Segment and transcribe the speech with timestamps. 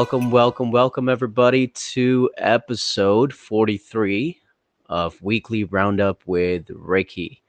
[0.00, 4.40] Welcome, welcome, welcome, everybody, to episode 43
[4.88, 7.42] of Weekly Roundup with Rekhi.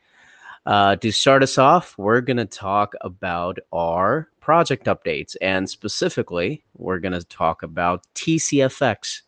[0.66, 6.62] Uh, to start us off, we're going to talk about our project updates, and specifically,
[6.76, 9.22] we're going to talk about TCFX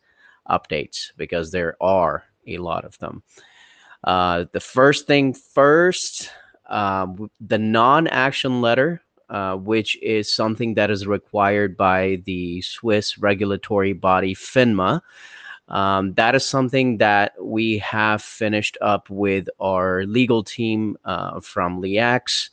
[0.50, 3.22] updates because there are a lot of them.
[4.04, 6.28] Uh, the first thing first,
[6.68, 9.00] um, the non action letter,
[9.34, 15.00] uh, which is something that is required by the Swiss regulatory body FINMA.
[15.66, 21.82] Um, that is something that we have finished up with our legal team uh, from
[21.82, 22.50] LIAX.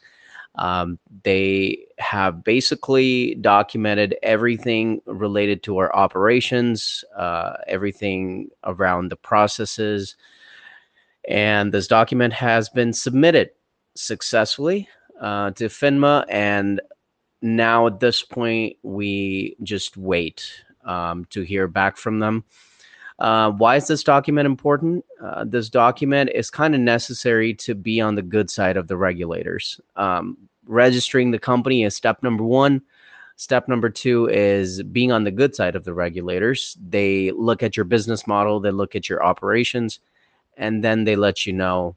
[0.56, 10.16] Um, they have basically documented everything related to our operations, uh, everything around the processes.
[11.30, 13.52] And this document has been submitted
[13.96, 14.88] successfully
[15.22, 16.26] uh, to FINMA.
[16.30, 16.82] And
[17.42, 20.52] now at this point, we just wait
[20.84, 22.44] um, to hear back from them.
[23.20, 25.06] Uh, why is this document important?
[25.24, 28.98] Uh, this document is kind of necessary to be on the good side of the
[28.98, 29.80] regulators.
[29.96, 32.82] Um, registering the company is step number one.
[33.36, 36.78] Step number two is being on the good side of the regulators.
[36.90, 40.00] They look at your business model, they look at your operations,
[40.58, 41.96] and then they let you know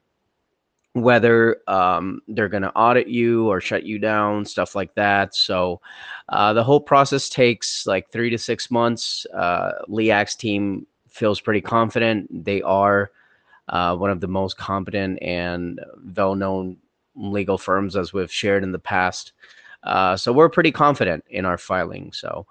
[0.95, 5.35] whether um, they're going to audit you or shut you down, stuff like that.
[5.35, 5.81] So
[6.29, 9.25] uh, the whole process takes like three to six months.
[9.33, 9.73] Uh,
[10.37, 12.45] team feels pretty confident.
[12.45, 13.11] They are
[13.67, 15.81] uh, one of the most competent and
[16.15, 16.77] well-known
[17.13, 19.33] legal firms, as we've shared in the past.
[19.83, 22.13] Uh, so we're pretty confident in our filing.
[22.13, 22.47] So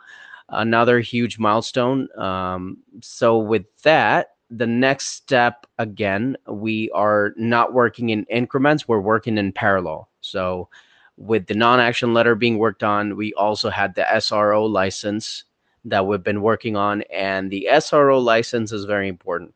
[0.51, 2.09] another huge milestone.
[2.19, 9.01] Um, so with that, the next step again, we are not working in increments, we're
[9.01, 10.09] working in parallel.
[10.21, 10.69] So,
[11.17, 15.45] with the non action letter being worked on, we also had the SRO license
[15.85, 19.55] that we've been working on, and the SRO license is very important.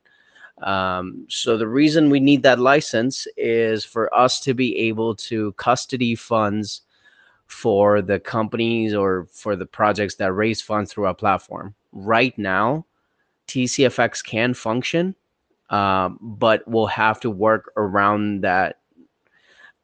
[0.63, 5.53] Um, so, the reason we need that license is for us to be able to
[5.53, 6.83] custody funds
[7.47, 11.75] for the companies or for the projects that raise funds through our platform.
[11.93, 12.85] Right now,
[13.49, 15.15] TCFX can function,
[15.71, 18.79] um, but we'll have to work around that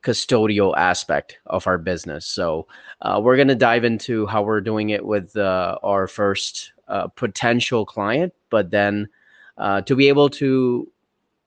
[0.04, 2.26] custodial aspect of our business.
[2.26, 2.66] So
[3.00, 7.08] uh, we're going to dive into how we're doing it with uh, our first uh,
[7.08, 9.08] potential client, but then
[9.56, 10.90] uh, to be able to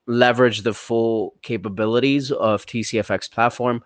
[0.08, 3.84] leverage the full capabilities of TCFX platform,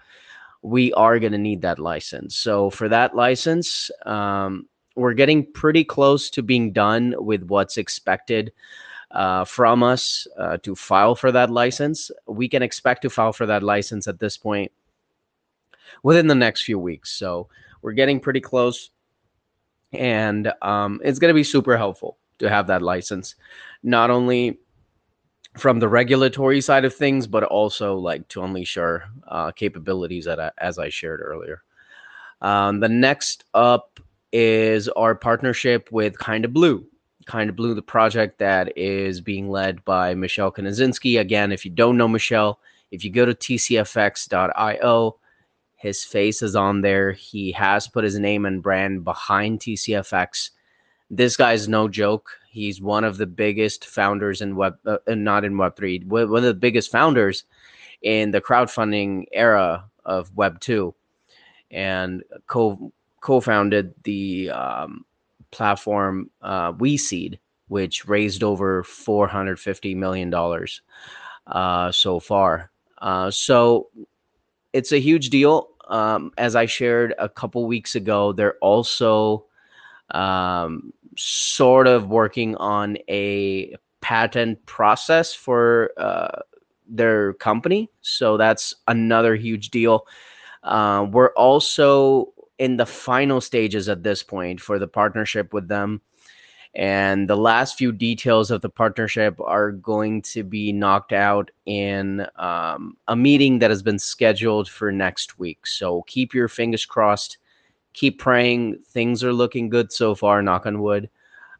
[0.61, 2.35] we are going to need that license.
[2.35, 8.51] So for that license, um, we're getting pretty close to being done with what's expected
[9.11, 12.11] uh, from us uh, to file for that license.
[12.27, 14.71] We can expect to file for that license at this point
[16.03, 17.11] within the next few weeks.
[17.11, 17.47] So
[17.81, 18.91] we're getting pretty close,
[19.93, 23.35] and um, it's going to be super helpful to have that license,
[23.83, 24.59] not only
[25.57, 30.53] from the regulatory side of things, but also like to unleash our uh, capabilities that
[30.59, 31.63] as I shared earlier.
[32.41, 33.99] Um, the next up
[34.31, 36.85] is our partnership with Kinda Blue.
[37.27, 41.19] Kinda Blue, the project that is being led by Michelle Konosinski.
[41.19, 42.59] Again, if you don't know Michelle,
[42.91, 45.17] if you go to tcfx.io,
[45.75, 47.11] his face is on there.
[47.11, 50.51] He has put his name and brand behind TCFX.
[51.09, 52.29] This guy's no joke.
[52.49, 56.53] He's one of the biggest founders in Web, uh, not in Web3, one of the
[56.53, 57.45] biggest founders
[58.01, 60.93] in the crowdfunding era of Web 2
[61.71, 62.91] and co
[63.21, 65.05] co-founded the um,
[65.51, 67.37] platform uh, WeSeed,
[67.67, 70.81] which raised over 450 million dollars
[71.47, 72.71] uh, so far.
[72.99, 73.87] Uh, so
[74.73, 75.69] it's a huge deal.
[75.87, 79.45] Um, as I shared a couple weeks ago, they're also
[80.11, 86.39] um, sort of working on a patent process for uh,
[86.87, 87.89] their company.
[88.01, 90.05] So that's another huge deal.
[90.63, 95.99] Uh, we're also in the final stages at this point for the partnership with them.
[96.75, 102.27] And the last few details of the partnership are going to be knocked out in
[102.35, 105.65] um, a meeting that has been scheduled for next week.
[105.65, 107.39] So keep your fingers crossed.
[107.93, 108.77] Keep praying.
[108.85, 111.09] Things are looking good so far, knock on wood.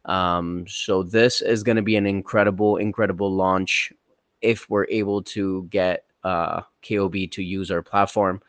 [0.04, 3.92] Um, so this is going to be an incredible, incredible launch
[4.40, 8.40] if we're able to get uh, KOB to use our platform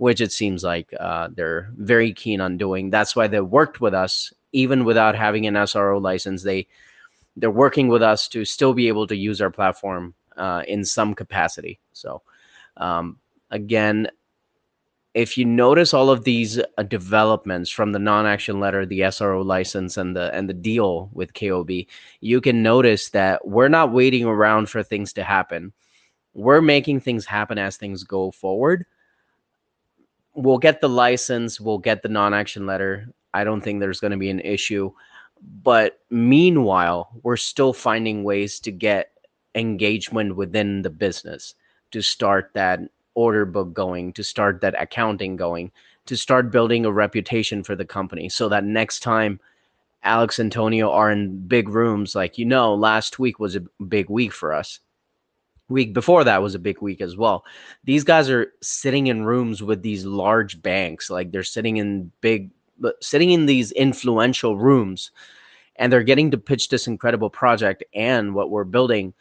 [0.00, 2.88] which it seems like uh, they're very keen on doing.
[2.88, 6.42] That's why they worked with us, even without having an SRO license.
[6.42, 6.66] They
[7.36, 11.12] they're working with us to still be able to use our platform uh, in some
[11.14, 11.80] capacity.
[11.92, 12.22] So,
[12.78, 13.18] um,
[13.50, 14.08] again,
[15.12, 19.98] if you notice all of these uh, developments from the non-action letter, the SRO license,
[19.98, 21.70] and the and the deal with KOB,
[22.22, 25.74] you can notice that we're not waiting around for things to happen.
[26.32, 28.86] We're making things happen as things go forward.
[30.40, 33.12] We'll get the license, we'll get the non-action letter.
[33.34, 34.90] I don't think there's going to be an issue.
[35.62, 39.12] But meanwhile, we're still finding ways to get
[39.54, 41.54] engagement within the business
[41.90, 42.80] to start that
[43.14, 45.72] order book going, to start that accounting going,
[46.06, 49.40] to start building a reputation for the company so that next time
[50.02, 54.08] Alex and Antonio are in big rooms, like you know, last week was a big
[54.08, 54.80] week for us.
[55.70, 57.44] Week before that was a big week as well.
[57.84, 62.50] These guys are sitting in rooms with these large banks, like they're sitting in big,
[63.00, 65.10] sitting in these influential rooms,
[65.76, 69.14] and they're getting to pitch this incredible project and what we're building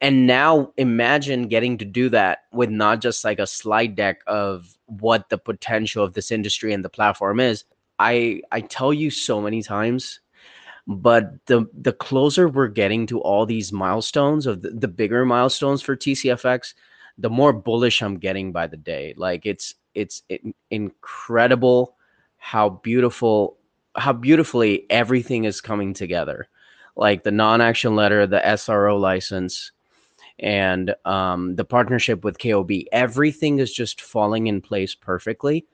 [0.00, 4.76] and now imagine getting to do that with not just like a slide deck of
[4.86, 7.64] what the potential of this industry and the platform is
[7.98, 10.20] i i tell you so many times
[10.88, 15.82] but the the closer we're getting to all these milestones of the, the bigger milestones
[15.82, 16.72] for tcfx
[17.18, 20.40] the more bullish i'm getting by the day like it's it's it,
[20.70, 21.94] incredible
[22.38, 23.58] how beautiful
[23.96, 26.48] how beautifully everything is coming together
[26.96, 29.72] like the non-action letter the sro license
[30.40, 32.70] and um, the partnership with KOB.
[32.92, 35.66] Everything is just falling in place perfectly.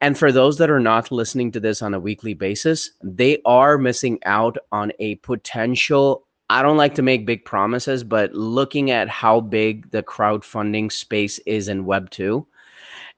[0.00, 3.76] And for those that are not listening to this on a weekly basis, they are
[3.76, 6.26] missing out on a potential.
[6.48, 11.38] I don't like to make big promises, but looking at how big the crowdfunding space
[11.40, 12.46] is in Web2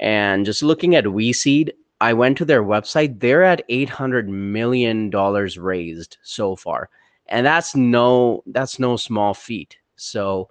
[0.01, 1.71] and just looking at WeSeed,
[2.01, 3.21] I went to their website.
[3.21, 6.91] They're at $800 million raised so far.
[7.29, 9.79] And that's no that's no small feat.
[9.95, 10.49] So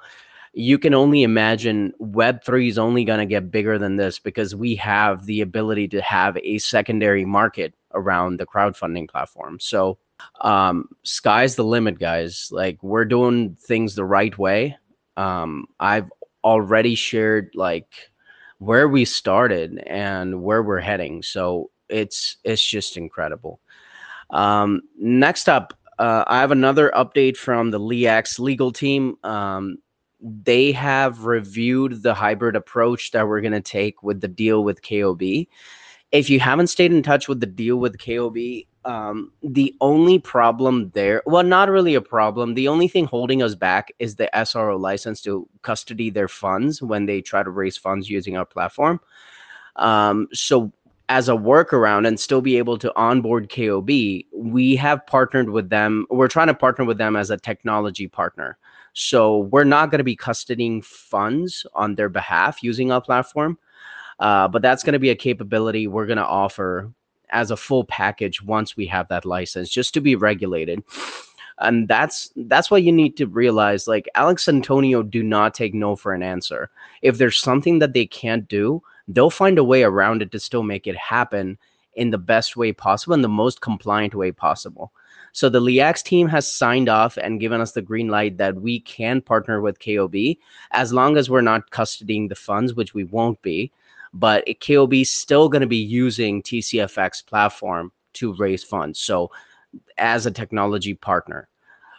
[0.54, 4.76] you can only imagine Web3 is only going to get bigger than this because we
[4.76, 9.60] have the ability to have a secondary market around the crowdfunding platform.
[9.60, 9.98] So,
[10.42, 12.50] um, sky's the limit, guys.
[12.52, 14.78] Like, we're doing things the right way.
[15.18, 16.10] Um, I've
[16.44, 17.88] already shared like
[18.60, 21.24] where we started and where we're heading.
[21.24, 23.60] So it's it's just incredible.
[24.30, 29.18] Um, next up, uh, I have another update from the LEAX legal team.
[29.24, 29.78] Um,
[30.22, 34.82] they have reviewed the hybrid approach that we're going to take with the deal with
[34.88, 35.22] KOB.
[36.12, 38.38] If you haven't stayed in touch with the deal with KOB,
[38.84, 42.54] um, the only problem there, well, not really a problem.
[42.54, 47.06] The only thing holding us back is the SRO license to custody their funds when
[47.06, 49.00] they try to raise funds using our platform.
[49.78, 50.72] Um, so,
[51.10, 53.90] as a workaround and still be able to onboard KOB,
[54.34, 56.06] we have partnered with them.
[56.10, 58.58] We're trying to partner with them as a technology partner.
[58.94, 63.58] So we're not going to be custodying funds on their behalf using our platform.
[64.20, 66.92] Uh, but that's going to be a capability we're going to offer
[67.30, 70.84] as a full package once we have that license, just to be regulated.
[71.58, 73.88] And that's that's what you need to realize.
[73.88, 76.70] Like Alex Antonio, do not take no for an answer.
[77.02, 80.64] If there's something that they can't do, they'll find a way around it to still
[80.64, 81.58] make it happen
[81.96, 84.92] in the best way possible and the most compliant way possible.
[85.34, 88.80] So the LEAX team has signed off and given us the green light that we
[88.82, 90.16] can partner with KOB
[90.72, 93.72] as long as we're not custodying the funds, which we won't be.
[94.14, 99.00] But KOB is still going to be using TCFX platform to raise funds.
[99.00, 99.32] So
[99.98, 101.48] as a technology partner.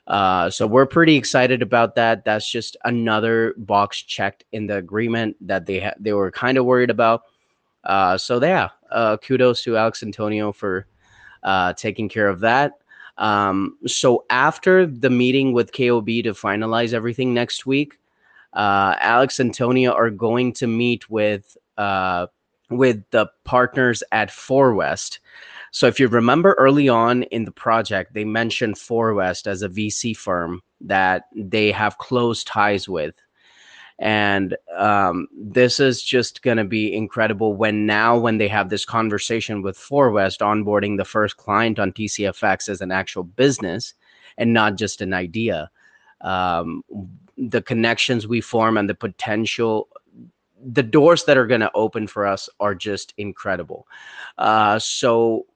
[0.07, 2.25] Uh, so we're pretty excited about that.
[2.25, 6.65] That's just another box checked in the agreement that they ha- they were kind of
[6.65, 7.23] worried about.
[7.85, 10.87] Uh, so yeah, uh, kudos to Alex Antonio for
[11.45, 12.73] uh, taking care of that.
[13.19, 17.99] Um, so after the meeting with KOB to finalize everything next week,
[18.55, 22.27] uh, Alex Antonio are going to meet with uh,
[22.71, 25.19] with the partners at Four ForWest.
[25.73, 29.69] So if you remember early on in the project, they mentioned Four ForWest as a
[29.69, 33.15] VC firm that they have close ties with
[34.03, 38.85] and um, this is just going to be incredible when now when they have this
[38.85, 43.95] conversation with ForWest onboarding the first client on TCFX as an actual business
[44.37, 45.71] and not just an idea.
[46.21, 46.83] Um,
[47.39, 49.89] the connections we form and the potential
[50.65, 53.87] the doors that are going to open for us are just incredible.
[54.39, 55.47] Uh, so,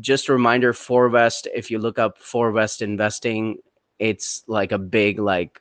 [0.00, 1.46] just a reminder: ForWest.
[1.54, 3.58] If you look up ForWest Investing,
[3.98, 5.60] it's like a big like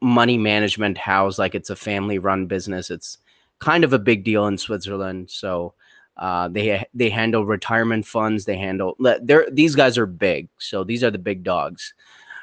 [0.00, 3.18] money management house like it's a family run business it's
[3.58, 5.74] kind of a big deal in switzerland so
[6.20, 11.02] uh, they they handle retirement funds they handle they're these guys are big so these
[11.02, 11.94] are the big dogs.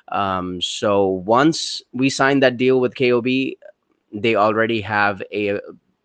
[0.09, 5.59] Um, so once we signed that deal with kob they already have a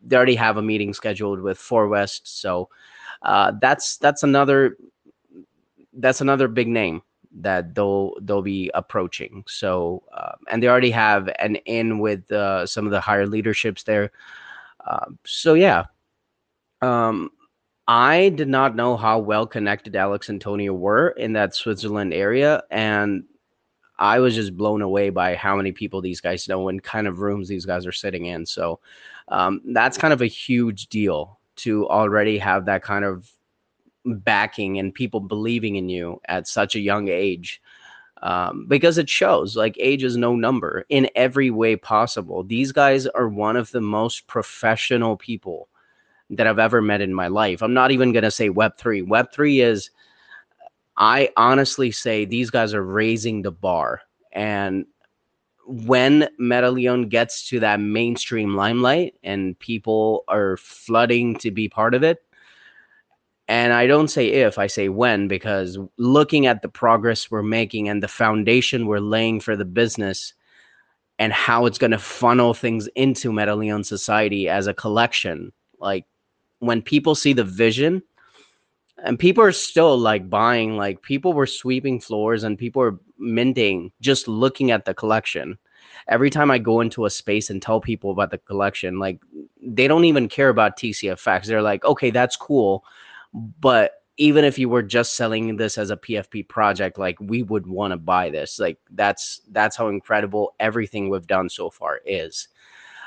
[0.04, 2.68] they already have a meeting scheduled with ForWest, so
[3.22, 4.76] uh, that's that's another
[5.94, 7.02] that's another big name
[7.40, 9.44] that they'll they'll be approaching.
[9.46, 13.82] So uh, and they already have an in with uh, some of the higher leaderships
[13.84, 14.10] there.
[14.86, 15.84] Uh, so yeah,
[16.80, 17.30] um,
[17.88, 22.62] I did not know how well connected Alex and Antonio were in that Switzerland area,
[22.70, 23.24] and
[23.98, 27.20] I was just blown away by how many people these guys know and kind of
[27.20, 28.46] rooms these guys are sitting in.
[28.46, 28.80] So
[29.28, 33.30] um, that's kind of a huge deal to already have that kind of
[34.04, 37.60] backing and people believing in you at such a young age.
[38.22, 42.44] Um, because it shows like age is no number in every way possible.
[42.44, 45.68] These guys are one of the most professional people
[46.30, 47.62] that I've ever met in my life.
[47.62, 49.08] I'm not even going to say Web3.
[49.08, 49.90] Web3 is
[50.96, 54.02] I honestly say these guys are raising the bar.
[54.32, 54.86] And
[55.66, 62.02] when MetaLeon gets to that mainstream limelight and people are flooding to be part of
[62.02, 62.22] it,
[63.52, 67.86] and I don't say if, I say when, because looking at the progress we're making
[67.86, 70.32] and the foundation we're laying for the business
[71.18, 76.06] and how it's going to funnel things into MetaLeon Society as a collection, like
[76.60, 78.02] when people see the vision
[79.04, 83.92] and people are still like buying like people were sweeping floors and people are minting
[84.00, 85.58] just looking at the collection.
[86.08, 89.20] Every time i go into a space and tell people about the collection like
[89.60, 92.84] they don't even care about tcfx they're like okay that's cool
[93.32, 97.66] but even if you were just selling this as a pfp project like we would
[97.66, 102.48] want to buy this like that's that's how incredible everything we've done so far is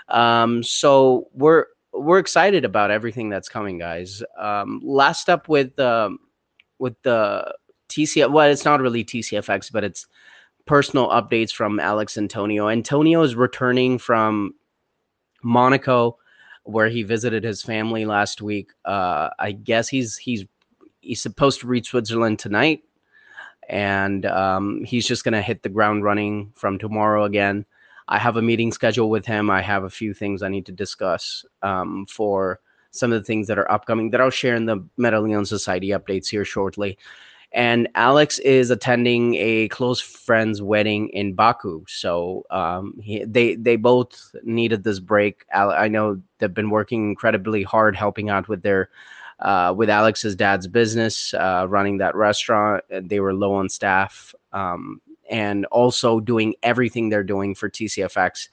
[0.10, 1.66] um so we're
[1.98, 4.22] we're excited about everything that's coming, guys.
[4.38, 6.20] Um, last up with um,
[6.80, 7.54] with the
[7.90, 8.32] TCF.
[8.32, 10.08] Well, it's not really TCFX, but it's
[10.66, 12.70] personal updates from Alex Antonio.
[12.70, 14.54] Antonio is returning from
[15.44, 16.18] Monaco,
[16.66, 18.72] where he visited his family last week.
[18.84, 20.46] Uh, I guess he's he's
[21.02, 22.84] he's supposed to reach Switzerland tonight,
[23.70, 27.66] and um, he's just gonna hit the ground running from tomorrow again.
[28.08, 29.50] I have a meeting scheduled with him.
[29.50, 32.60] I have a few things I need to discuss um, for
[32.92, 36.28] some of the things that are upcoming that I'll share in the MetaLeon Society updates
[36.28, 36.98] here shortly.
[37.56, 43.78] And Alex is attending a close friend's wedding in Baku, so um, he, they they
[43.78, 45.46] both needed this break.
[45.54, 48.90] I know they've been working incredibly hard helping out with their
[49.40, 52.84] uh, with Alex's dad's business, uh, running that restaurant.
[52.90, 54.36] They were low on staff.
[54.52, 58.50] Um, and also doing everything they're doing for TCFX.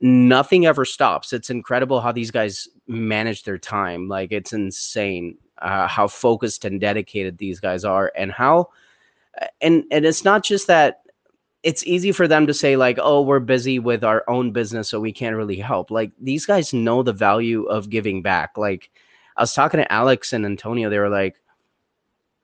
[0.00, 1.32] Nothing ever stops.
[1.32, 4.06] It's incredible how these guys manage their time.
[4.06, 8.68] Like it's insane uh, how focused and dedicated these guys are, and how
[9.60, 11.02] and and it's not just that
[11.62, 15.00] it's easy for them to say like oh we're busy with our own business so
[15.00, 18.90] we can't really help like these guys know the value of giving back like
[19.36, 21.36] i was talking to alex and antonio they were like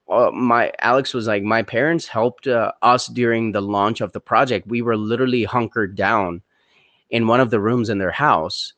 [0.07, 4.19] uh, my Alex was like, my parents helped uh, us during the launch of the
[4.19, 4.67] project.
[4.67, 6.41] We were literally hunkered down
[7.09, 8.73] in one of the rooms in their house.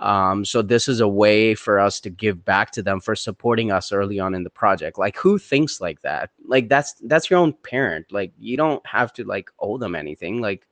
[0.00, 3.70] Um, so this is a way for us to give back to them for supporting
[3.70, 4.98] us early on in the project.
[4.98, 6.30] Like who thinks like that?
[6.46, 8.10] Like that's that's your own parent.
[8.10, 10.40] Like you don't have to like owe them anything.
[10.40, 10.66] Like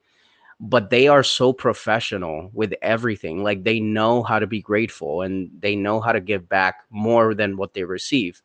[0.61, 3.45] but they are so professional with everything.
[3.45, 7.35] Like they know how to be grateful and they know how to give back more
[7.35, 8.43] than what they receive.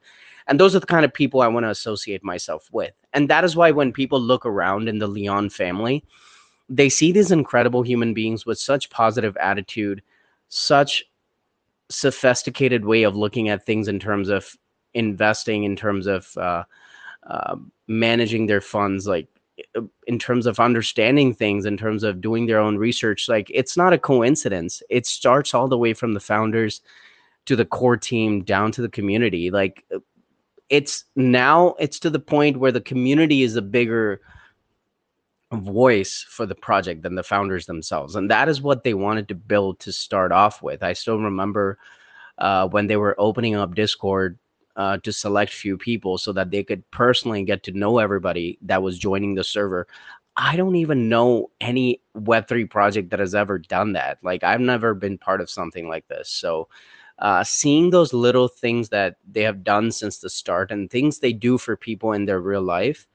[0.48, 2.94] And those are the kind of people I want to associate myself with.
[3.14, 6.04] And that is why when people look around in the Leon family,
[6.70, 10.04] they see these incredible human beings with such positive attitude,
[10.54, 11.04] such
[11.90, 14.56] sophisticated way of looking at things in terms of
[14.94, 16.64] investing, in terms of uh,
[17.28, 17.56] uh,
[17.88, 19.28] managing their funds, like
[20.08, 23.28] in terms of understanding things, in terms of doing their own research.
[23.28, 24.82] Like it's not a coincidence.
[24.90, 26.82] It starts all the way from the founders
[27.46, 29.52] to the core team down to the community.
[29.52, 29.84] Like
[30.70, 34.22] it's now it's to the point where the community is a bigger
[35.54, 39.36] voice for the project than the founders themselves and that is what they wanted to
[39.36, 40.84] build to start off with.
[40.84, 41.78] I still remember
[42.38, 44.38] uh, when they were opening up discord
[44.76, 48.82] uh, to select few people so that they could personally get to know everybody that
[48.82, 49.88] was joining the server.
[50.36, 54.18] I don't even know any web3 project that has ever done that.
[54.24, 56.30] Like i've never been part of something like this.
[56.30, 56.70] So
[57.20, 61.34] uh, seeing those little things that they have done since the start and things they
[61.34, 63.08] do for people in their real life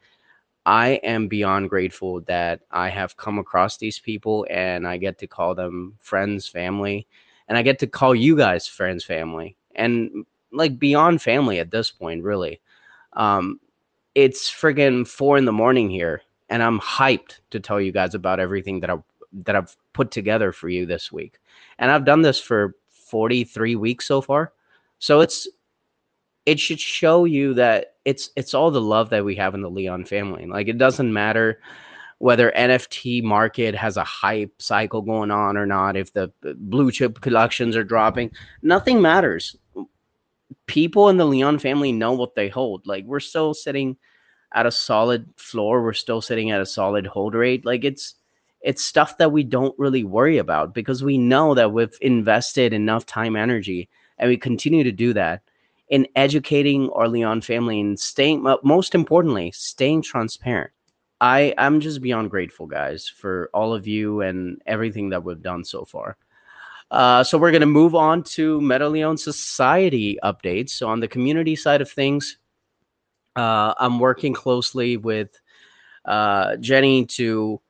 [0.68, 5.26] i am beyond grateful that i have come across these people and i get to
[5.26, 7.06] call them friends family
[7.48, 11.90] and i get to call you guys friends family and like beyond family at this
[11.90, 12.60] point really
[13.14, 13.58] um
[14.14, 18.40] it's friggin' four in the morning here and i'm hyped to tell you guys about
[18.40, 18.96] everything that i
[19.32, 21.38] that i've put together for you this week
[21.78, 22.74] and i've done this for
[23.08, 24.52] 43 weeks so far.
[24.98, 25.48] So it's
[26.48, 29.68] it should show you that it's it's all the love that we have in the
[29.68, 30.46] Leon family.
[30.46, 31.60] Like it doesn't matter
[32.20, 36.90] whether NFT market has a hype cycle going on or not, if the uh, blue
[36.90, 38.30] chip collections are dropping,
[38.62, 39.56] nothing matters.
[40.64, 42.86] People in the Leon family know what they hold.
[42.86, 43.98] Like we're still sitting
[44.54, 47.66] at a solid floor, we're still sitting at a solid hold rate.
[47.66, 48.14] Like it's
[48.62, 53.04] it's stuff that we don't really worry about because we know that we've invested enough
[53.04, 55.42] time energy and we continue to do that
[55.90, 60.70] in educating our Leon family and staying most importantly staying transparent
[61.20, 65.64] I I'm just beyond grateful, guys, for all of you and everything that we've done
[65.64, 66.16] so far.
[66.90, 70.70] Uh, so we're going to move on to MetaLeon Society updates.
[70.70, 72.38] So on the community side of things,
[73.36, 75.38] uh, I'm working closely with
[76.04, 77.60] uh, Jenny to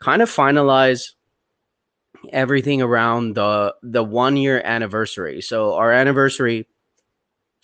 [0.00, 1.12] kind of finalize
[2.32, 5.40] everything around the the one year anniversary.
[5.40, 6.66] So our anniversary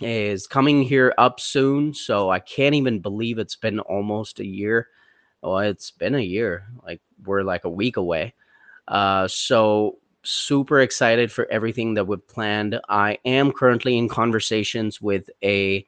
[0.04, 1.94] is coming here up soon.
[1.94, 4.88] So I can't even believe it's been almost a year
[5.42, 6.66] well, it's been a year.
[6.86, 8.34] Like we're like a week away.
[8.88, 12.80] Uh, so super excited for everything that we've planned.
[12.88, 15.86] I am currently in conversations with a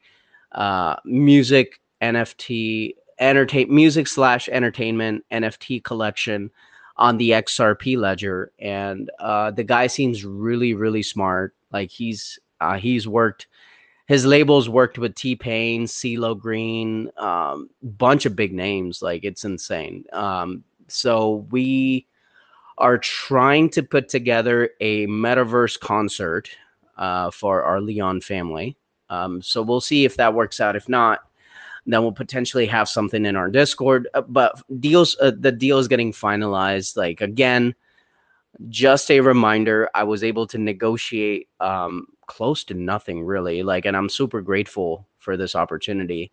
[0.51, 6.51] uh, music NFT entertain music slash entertainment NFT collection
[6.97, 11.55] on the XRP ledger, and uh, the guy seems really really smart.
[11.71, 13.47] Like he's uh, he's worked
[14.05, 19.01] his labels worked with T Pain, CeeLo Green, um, bunch of big names.
[19.01, 20.05] Like it's insane.
[20.13, 22.05] Um, so we
[22.77, 26.49] are trying to put together a metaverse concert
[26.97, 28.77] uh, for our Leon family.
[29.09, 30.75] Um, so we'll see if that works out.
[30.75, 31.21] If not,
[31.85, 34.07] then we'll potentially have something in our Discord.
[34.13, 36.97] Uh, but deals, uh, the deal is getting finalized.
[36.97, 37.73] Like again,
[38.69, 43.63] just a reminder, I was able to negotiate um, close to nothing really.
[43.63, 46.31] Like, and I'm super grateful for this opportunity.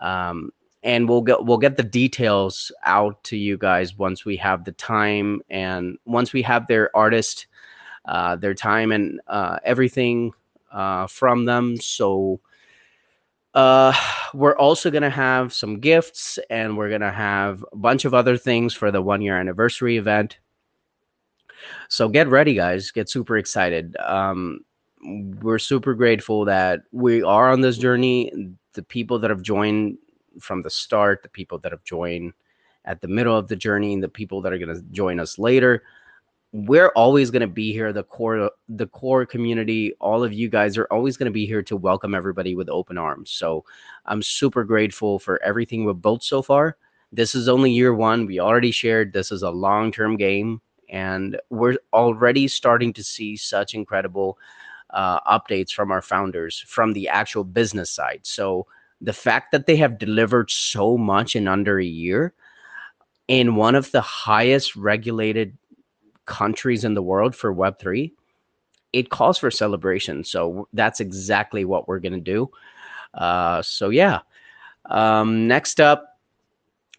[0.00, 0.50] Um,
[0.82, 4.72] and we'll get we'll get the details out to you guys once we have the
[4.72, 7.46] time and once we have their artist,
[8.04, 10.32] uh, their time and uh, everything
[10.72, 11.76] uh, from them.
[11.78, 12.40] So.
[13.54, 13.90] Uh,
[14.34, 18.74] we're also gonna have some gifts, and we're gonna have a bunch of other things
[18.74, 20.36] for the one year anniversary event.
[21.88, 22.90] So get ready, guys.
[22.90, 23.96] Get super excited.
[23.96, 24.60] Um,
[25.06, 28.32] we're super grateful that we are on this journey.
[28.72, 29.98] The people that have joined
[30.40, 32.32] from the start, the people that have joined
[32.84, 35.38] at the middle of the journey, and the people that are going to join us
[35.38, 35.82] later.
[36.52, 37.92] We're always going to be here.
[37.92, 41.62] The core, the core community, all of you guys are always going to be here
[41.62, 43.30] to welcome everybody with open arms.
[43.30, 43.64] So
[44.06, 46.76] I'm super grateful for everything we've built so far.
[47.12, 48.26] This is only year one.
[48.26, 53.36] We already shared this is a long term game, and we're already starting to see
[53.36, 54.38] such incredible
[54.96, 58.20] uh, updates from our founders from the actual business side.
[58.22, 58.66] So
[59.00, 62.32] the fact that they have delivered so much in under a year
[63.28, 65.56] in one of the highest regulated
[66.24, 68.10] countries in the world for Web3,
[68.94, 70.24] it calls for celebration.
[70.24, 72.50] So that's exactly what we're going to do.
[73.12, 74.20] Uh, so, yeah.
[74.88, 76.15] Um, next up,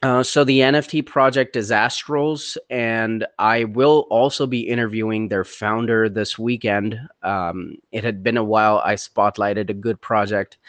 [0.03, 6.07] uh, so the NFT project is Astrals, and I will also be interviewing their founder
[6.07, 6.99] this weekend.
[7.23, 8.79] Um, it had been a while.
[8.85, 10.59] I spotlighted a good project,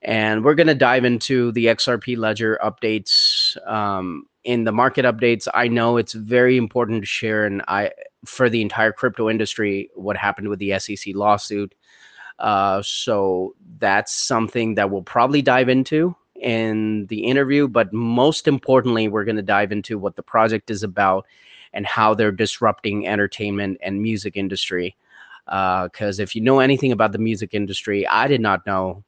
[0.00, 3.56] and we're going to dive into the XRP ledger updates.
[3.68, 7.90] Um, in the market updates, I know it's very important to share, and I
[8.24, 11.74] for the entire crypto industry, what happened with the SEC lawsuit.
[12.38, 19.08] Uh, so that's something that we'll probably dive into in the interview, but most importantly,
[19.08, 21.24] we're going to dive into what the project is about
[21.72, 24.96] and how they're disrupting entertainment and music industry.
[25.46, 29.04] Because uh, if you know anything about the music industry, I did not know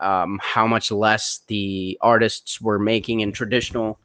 [0.00, 3.98] um, how much less the artists were making in traditional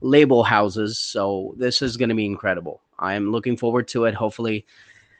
[0.00, 0.98] label houses.
[0.98, 2.82] So this is going to be incredible.
[2.98, 4.14] I'm looking forward to it.
[4.14, 4.66] Hopefully,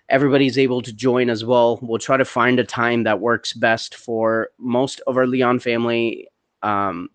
[0.09, 1.79] everybody's able to join as well.
[1.81, 6.29] We'll try to find a time that works best for most of our Leon family
[6.65, 7.11] um,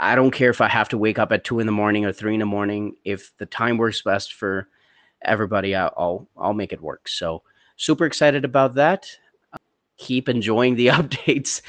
[0.00, 2.12] I don't care if I have to wake up at two in the morning or
[2.12, 2.96] three in the morning.
[3.04, 4.68] If the time works best for
[5.22, 7.08] everybody, I'll I'll make it work.
[7.08, 7.42] So
[7.76, 9.06] super excited about that.
[9.98, 11.60] Keep enjoying the updates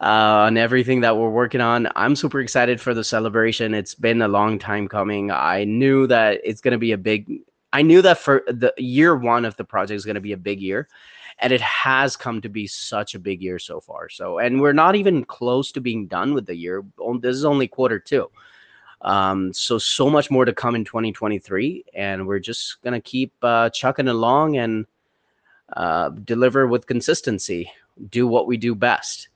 [0.00, 1.88] uh, on everything that we're working on.
[1.94, 3.74] I'm super excited for the celebration.
[3.74, 5.30] It's been a long time coming.
[5.30, 7.40] I knew that it's going to be a big.
[7.74, 10.38] I knew that for the year one of the project is going to be a
[10.38, 10.88] big year,
[11.38, 14.08] and it has come to be such a big year so far.
[14.08, 16.84] So, and we're not even close to being done with the year.
[17.20, 18.30] This is only quarter two.
[19.00, 23.70] Um, so, so much more to come in 2023, and we're just gonna keep uh,
[23.70, 24.86] chucking along and
[25.76, 27.70] uh, deliver with consistency,
[28.10, 29.28] do what we do best.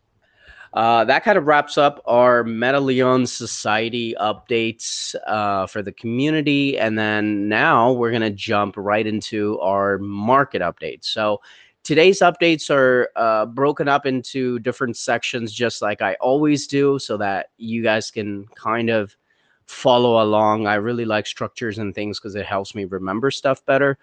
[0.77, 6.79] Uh, that kind of wraps up our MetaLeon Society updates uh, for the community.
[6.79, 11.07] And then now we're going to jump right into our market updates.
[11.07, 11.41] So
[11.87, 17.17] today's updates are uh, broken up into different sections, just like I always do, so
[17.19, 19.17] that you guys can kind of
[19.67, 20.67] follow along.
[20.67, 23.99] I really like structures and things because it helps me remember stuff better.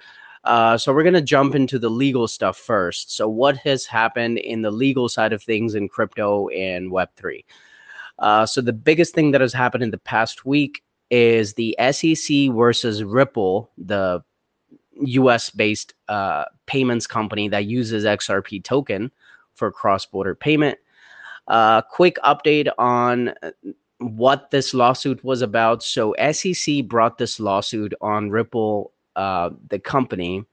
[0.46, 3.18] Uh, so we're going to jump into the legal stuff first.
[3.18, 7.44] So what has happened in the legal side of things in crypto and Web3?
[8.20, 12.50] Uh, so the biggest thing that has happened in the past week is the SEC
[12.56, 14.24] versus Ripple, the
[15.02, 19.12] US based uh, payments company that uses XRP token
[19.56, 20.78] for cross border payment.
[21.48, 23.34] Uh, quick update on
[24.00, 25.84] what this lawsuit was about.
[25.84, 30.46] So, SEC brought this lawsuit on Ripple uh, the company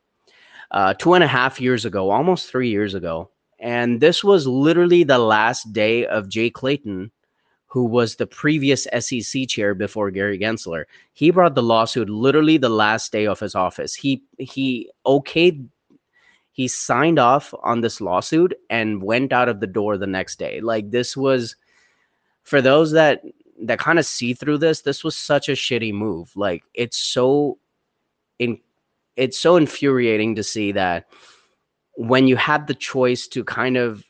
[0.70, 3.30] uh, two and a half years ago, almost three years ago.
[3.58, 7.10] And this was literally the last day of Jay Clayton,
[7.70, 10.84] who was the previous SEC chair before Gary Gensler.
[11.12, 13.94] He brought the lawsuit literally the last day of his office.
[13.94, 15.68] He he okayed
[16.50, 20.60] he signed off on this lawsuit and went out of the door the next day.
[20.60, 21.54] Like this was
[22.42, 23.22] for those that
[23.62, 26.32] that kind of see through this, this was such a shitty move.
[26.34, 27.56] Like it's so
[28.40, 28.58] in
[29.14, 31.06] it's so infuriating to see that
[31.94, 34.04] when you had the choice to kind of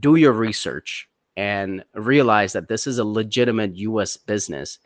[0.00, 1.08] do your research
[1.38, 4.80] and realize that this is a legitimate US business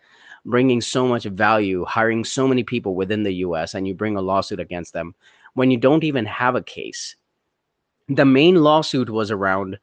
[0.44, 4.20] bringing so much value, hiring so many people within the US, and you bring a
[4.20, 5.14] lawsuit against them
[5.54, 7.16] when you don't even have a case.
[8.08, 9.78] The main lawsuit was around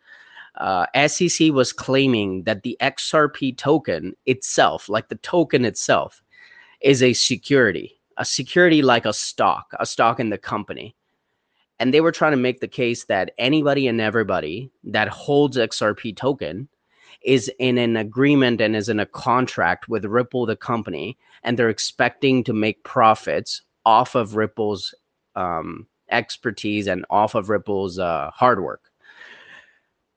[0.57, 6.21] uh, SEC was claiming that the XRP token itself, like the token itself,
[6.81, 10.93] is a security a security like a stock, a stock in the company.
[11.79, 16.15] And they were trying to make the case that anybody and everybody that holds XRP
[16.15, 16.67] token
[17.23, 21.69] is in an agreement and is in a contract with Ripple, the company, and they're
[21.69, 24.93] expecting to make profits off of Ripple's
[25.35, 28.89] um, expertise and off of Ripple's uh, hard work.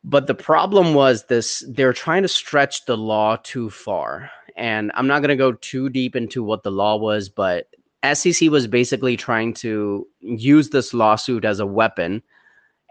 [0.05, 4.31] But the problem was this they're trying to stretch the law too far.
[4.57, 7.69] And I'm not going to go too deep into what the law was, but
[8.13, 12.23] SEC was basically trying to use this lawsuit as a weapon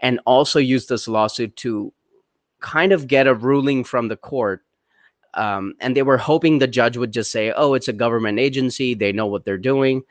[0.00, 1.92] and also use this lawsuit to
[2.60, 4.62] kind of get a ruling from the court.
[5.34, 8.94] Um, and they were hoping the judge would just say, oh, it's a government agency.
[8.94, 10.02] They know what they're doing.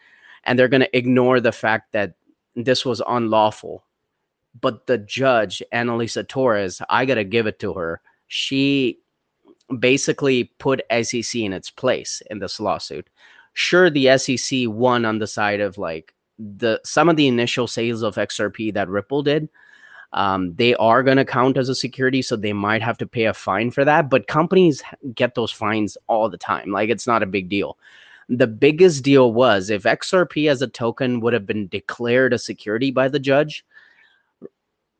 [0.43, 2.13] And they're going to ignore the fact that
[2.55, 3.83] this was unlawful.
[4.59, 8.01] But the judge, Analisa Torres, I got to give it to her.
[8.27, 8.99] She
[9.79, 13.07] basically put SEC in its place in this lawsuit
[13.53, 18.01] sure the SEC won on the side of like the some of the initial sales
[18.01, 19.49] of XRP that Ripple did.
[20.13, 23.25] Um, they are going to count as a security, so they might have to pay
[23.25, 24.09] a fine for that.
[24.09, 24.83] But companies
[25.15, 26.71] get those fines all the time.
[26.71, 27.77] Like it's not a big deal.
[28.27, 32.91] The biggest deal was if XRP as a token would have been declared a security
[32.91, 33.65] by the judge,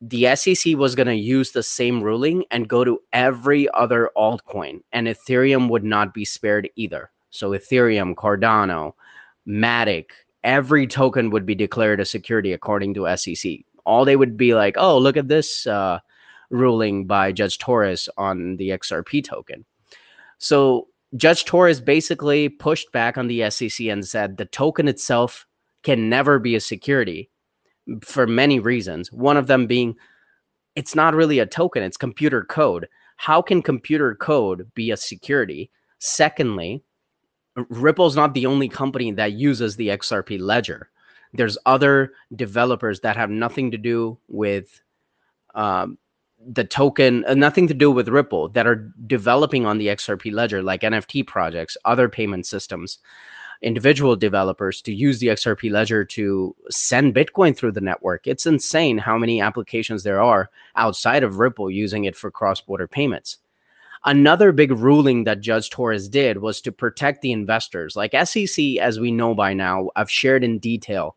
[0.01, 4.81] the SEC was going to use the same ruling and go to every other altcoin,
[4.91, 7.11] and Ethereum would not be spared either.
[7.31, 8.93] So Ethereum, Cardano,
[9.47, 10.11] Matic,
[10.43, 13.59] every token would be declared a security according to SEC.
[13.85, 15.99] All they would be like, oh, look at this uh,
[16.49, 19.65] ruling by Judge Torres on the XRP token.
[20.37, 25.47] So Judge Torres basically pushed back on the SEC and said the token itself
[25.83, 27.29] can never be a security
[28.03, 29.11] for many reasons.
[29.11, 29.95] One of them being
[30.75, 32.87] it's not really a token, it's computer code.
[33.17, 35.69] How can computer code be a security?
[35.99, 36.81] Secondly,
[37.55, 40.89] Ripple's not the only company that uses the XRP ledger.
[41.33, 44.81] There's other developers that have nothing to do with
[45.55, 45.97] um,
[46.45, 50.61] the token, uh, nothing to do with Ripple, that are developing on the XRP ledger,
[50.61, 52.99] like NFT projects, other payment systems,
[53.61, 58.27] individual developers to use the XRP ledger to send Bitcoin through the network.
[58.27, 62.87] It's insane how many applications there are outside of Ripple using it for cross border
[62.87, 63.37] payments.
[64.03, 67.95] Another big ruling that Judge Torres did was to protect the investors.
[67.95, 71.15] Like SEC, as we know by now, I've shared in detail,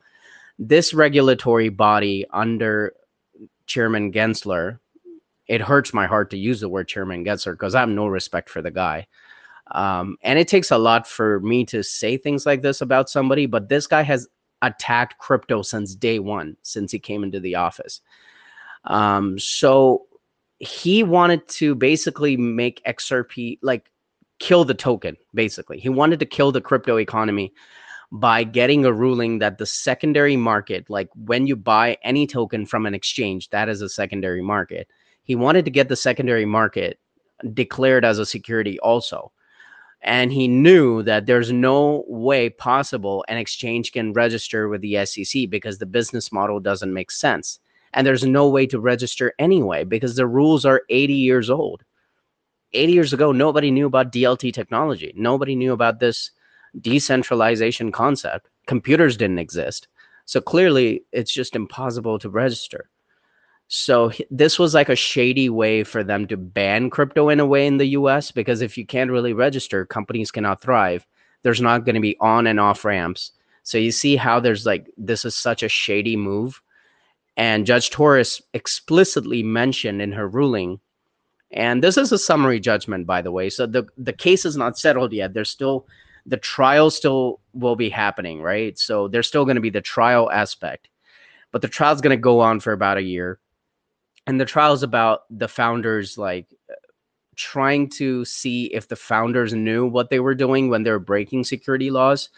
[0.58, 2.92] this regulatory body under
[3.66, 4.78] Chairman Gensler,
[5.46, 8.50] it hurts my heart to use the word Chairman Gensler because I have no respect
[8.50, 9.06] for the guy.
[9.70, 13.46] Um, and it takes a lot for me to say things like this about somebody,
[13.46, 14.28] but this guy has
[14.60, 18.00] attacked crypto since day one, since he came into the office.
[18.84, 20.06] Um, so
[20.66, 23.90] he wanted to basically make XRP like
[24.38, 25.78] kill the token, basically.
[25.78, 27.52] He wanted to kill the crypto economy
[28.12, 32.86] by getting a ruling that the secondary market, like when you buy any token from
[32.86, 34.88] an exchange, that is a secondary market.
[35.24, 36.98] He wanted to get the secondary market
[37.52, 39.32] declared as a security also.
[40.02, 45.48] And he knew that there's no way possible an exchange can register with the SEC
[45.48, 47.58] because the business model doesn't make sense.
[47.94, 51.82] And there's no way to register anyway because the rules are 80 years old.
[52.72, 55.12] 80 years ago, nobody knew about DLT technology.
[55.16, 56.30] Nobody knew about this
[56.80, 58.50] decentralization concept.
[58.66, 59.88] Computers didn't exist.
[60.26, 62.90] So clearly, it's just impossible to register.
[63.68, 67.66] So this was like a shady way for them to ban crypto in a way
[67.66, 71.06] in the US because if you can't really register, companies cannot thrive.
[71.42, 73.32] There's not going to be on and off ramps.
[73.62, 76.60] So you see how there's like this is such a shady move.
[77.36, 80.80] And Judge Torres explicitly mentioned in her ruling
[81.54, 83.48] and this is a summary judgment by the way.
[83.48, 85.32] So the the case is not settled yet.
[85.32, 85.86] There's still
[86.26, 88.78] the trial still will be happening, right?
[88.78, 90.88] So there's still going to be the trial aspect,
[91.52, 93.38] but the trial's going to go on for about a year.
[94.26, 96.46] And the trial's about the founders like
[97.36, 101.44] trying to see if the founders knew what they were doing when they were breaking
[101.44, 102.30] security laws.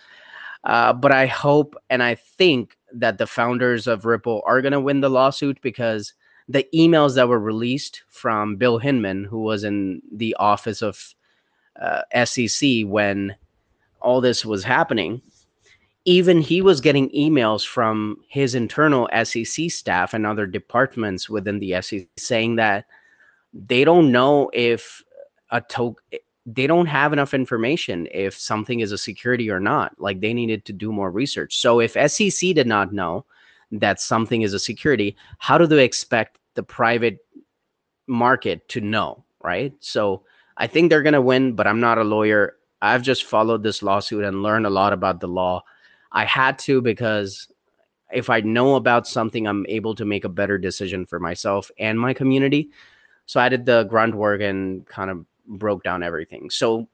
[0.66, 4.80] Uh, but I hope and I think that the founders of Ripple are going to
[4.80, 6.12] win the lawsuit because
[6.48, 11.14] the emails that were released from Bill Hinman, who was in the office of
[11.80, 13.36] uh, SEC when
[14.00, 15.22] all this was happening,
[16.04, 21.80] even he was getting emails from his internal SEC staff and other departments within the
[21.80, 22.86] SEC saying that
[23.52, 25.02] they don't know if
[25.50, 29.92] a token they don't have enough information if something is a security or not.
[29.98, 31.58] Like they needed to do more research.
[31.58, 33.26] So if SEC did not know
[33.72, 37.18] that something is a security, how do they expect the private
[38.06, 39.24] market to know?
[39.42, 39.74] Right.
[39.80, 40.22] So
[40.56, 42.54] I think they're going to win, but I'm not a lawyer.
[42.80, 45.64] I've just followed this lawsuit and learned a lot about the law.
[46.12, 47.48] I had to because
[48.12, 51.98] if I know about something, I'm able to make a better decision for myself and
[51.98, 52.70] my community.
[53.26, 56.50] So I did the grunt work and kind of broke down everything.
[56.50, 56.88] So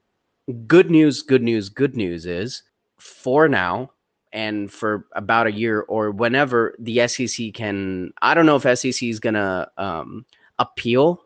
[0.67, 2.62] good news, good news, good news is
[2.99, 3.93] for now
[4.33, 9.03] and for about a year or whenever the SEC can I don't know if SEC
[9.03, 10.25] is to um,
[10.59, 11.25] appeal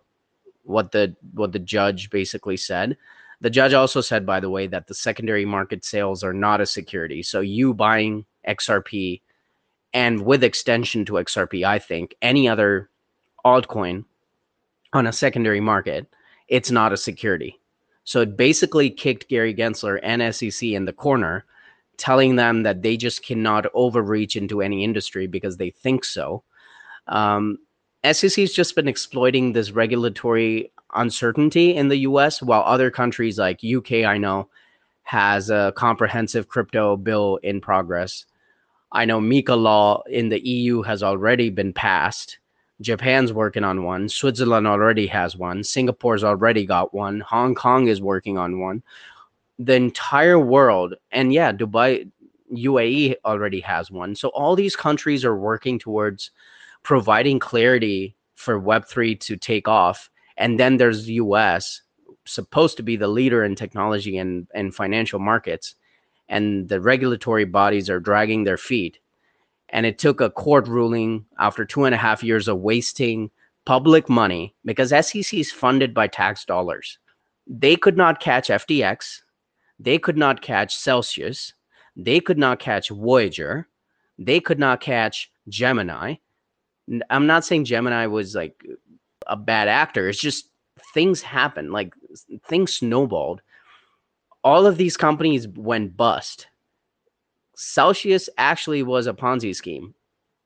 [0.64, 2.96] what the what the judge basically said
[3.40, 6.66] the judge also said, by the way, that the secondary market sales are not a
[6.66, 7.22] security.
[7.22, 9.20] So you buying XRP
[9.92, 12.90] and with extension to XRP, I think any other
[13.44, 14.04] altcoin
[14.92, 16.06] on a secondary market,
[16.48, 17.58] it's not a security.
[18.04, 21.44] So it basically kicked Gary Gensler and SEC in the corner,
[21.96, 26.42] telling them that they just cannot overreach into any industry because they think so.
[27.08, 27.58] Um,
[28.12, 33.60] SEC has just been exploiting this regulatory uncertainty in the US, while other countries like
[33.64, 34.48] UK, I know,
[35.02, 38.24] has a comprehensive crypto bill in progress.
[38.92, 42.38] I know MiCA law in the EU has already been passed.
[42.80, 44.08] Japan's working on one.
[44.08, 45.64] Switzerland already has one.
[45.64, 47.20] Singapore's already got one.
[47.20, 48.82] Hong Kong is working on one.
[49.58, 52.10] The entire world, and yeah, Dubai,
[52.52, 54.14] UAE already has one.
[54.14, 56.30] So all these countries are working towards
[56.82, 61.82] providing clarity for Web3 to take off and then there's the US,
[62.24, 65.74] supposed to be the leader in technology and, and financial markets.
[66.28, 68.98] And the regulatory bodies are dragging their feet.
[69.70, 73.30] And it took a court ruling after two and a half years of wasting
[73.64, 76.98] public money because SEC is funded by tax dollars.
[77.46, 79.22] They could not catch FTX.
[79.78, 81.52] They could not catch Celsius.
[81.96, 83.68] They could not catch Voyager.
[84.18, 86.14] They could not catch Gemini.
[87.10, 88.64] I'm not saying Gemini was like
[89.26, 90.08] a bad actor.
[90.08, 90.50] It's just
[90.94, 91.72] things happen.
[91.72, 91.92] Like
[92.46, 93.42] things snowballed.
[94.44, 96.46] All of these companies went bust.
[97.56, 99.94] Celsius actually was a Ponzi scheme.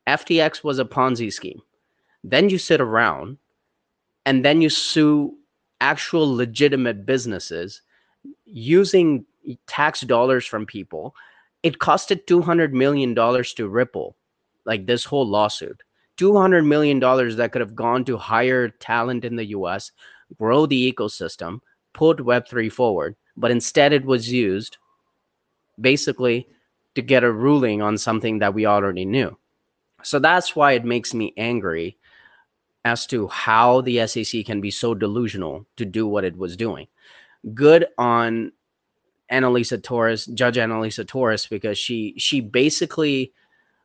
[0.07, 1.61] FTX was a Ponzi scheme.
[2.23, 3.37] Then you sit around
[4.25, 5.37] and then you sue
[5.81, 7.83] actual legitimate businesses
[8.44, 9.25] using
[9.66, 11.14] tax dollars from people.
[11.64, 14.16] It costed $200 million to Ripple,
[14.64, 15.83] like this whole lawsuit.
[16.16, 19.90] $200 million that could have gone to hire talent in the US,
[20.38, 21.61] grow the ecosystem,
[21.92, 23.16] put Web3 forward.
[23.37, 24.77] But instead, it was used
[25.81, 26.46] basically
[26.94, 29.37] to get a ruling on something that we already knew.
[30.03, 31.96] So that's why it makes me angry
[32.85, 36.87] as to how the SEC can be so delusional to do what it was doing.
[37.55, 38.53] Good on
[39.31, 43.33] Analisa Torres, Judge Analisa Torres, because she she basically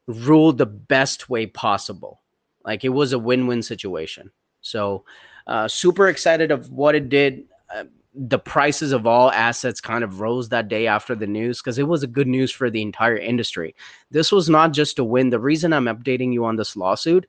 [0.08, 2.22] ruled the best way possible.
[2.64, 4.32] Like it was a win-win situation.
[4.62, 5.04] So
[5.48, 7.46] uh, super excited of what it did.
[7.74, 7.86] Uh,
[8.18, 11.88] the prices of all assets kind of rose that day after the news because it
[11.88, 13.76] was a good news for the entire industry.
[14.12, 15.30] This was not just a win.
[15.30, 17.28] The reason I'm updating you on this lawsuit,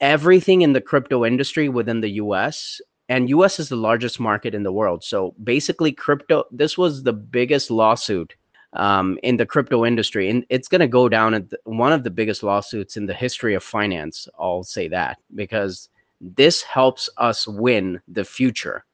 [0.00, 4.64] everything in the crypto industry within the US and US is the largest market in
[4.64, 5.04] the world.
[5.04, 8.34] So basically crypto this was the biggest lawsuit
[8.72, 12.02] um, in the crypto industry and it's going to go down at the, one of
[12.02, 14.26] the biggest lawsuits in the history of finance.
[14.38, 15.88] I'll say that because
[16.20, 18.84] this helps us win the future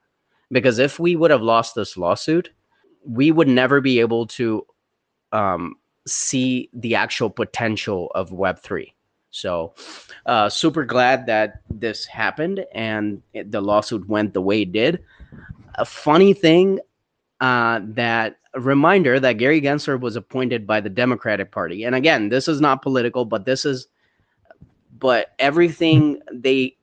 [0.51, 2.51] because if we would have lost this lawsuit,
[3.05, 4.67] we would never be able to
[5.33, 5.75] um,
[6.07, 8.93] see the actual potential of Web3.
[9.31, 9.75] So,
[10.27, 15.05] uh, super glad that this happened and it, the lawsuit went the way it did.
[15.75, 16.81] A funny thing
[17.41, 21.85] uh, that a reminder that Gary Gensler was appointed by the Democratic Party.
[21.85, 23.89] And again, this is not political, but this is,
[24.99, 26.77] but everything they,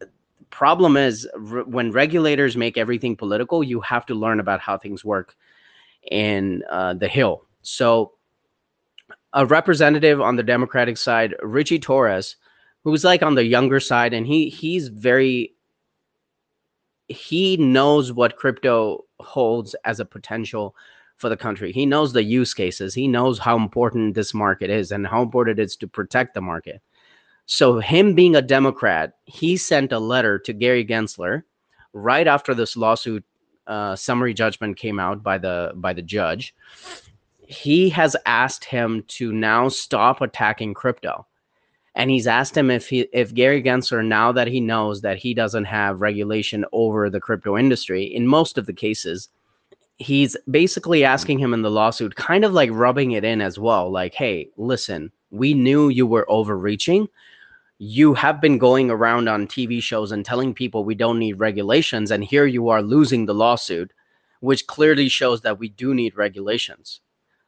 [0.56, 5.04] problem is re- when regulators make everything political, you have to learn about how things
[5.04, 5.36] work
[6.10, 7.46] in uh, the Hill.
[7.62, 8.14] So,
[9.34, 12.38] a representative on the Democratic side, Richie Torres,
[12.86, 15.54] who's like on the younger side, and he he's very
[17.10, 20.74] he knows what crypto holds as a potential
[21.18, 21.74] for the country.
[21.74, 22.94] He knows the use cases.
[22.94, 26.42] He knows how important this market is and how important it is to protect the
[26.42, 26.82] market.
[27.48, 31.44] So, him being a Democrat, he sent a letter to Gary Gensler
[31.94, 33.24] right after this lawsuit
[33.68, 36.56] uh, summary judgment came out by the by the judge.
[37.40, 41.28] He has asked him to now stop attacking crypto,
[41.94, 45.36] and he's asked him if he if Gary Gensler, now that he knows that he
[45.36, 49.30] doesn't have regulation over the crypto industry in most of the cases,
[49.98, 53.92] he's basically asking him in the lawsuit, kind of like rubbing it in as well,
[53.92, 57.08] like, hey, listen, we knew you were overreaching
[57.78, 62.12] you have been going around on TV shows and telling people we don't need regulations,
[62.12, 63.92] and here you are losing the lawsuit,
[64.40, 67.02] which clearly shows that we do need regulations.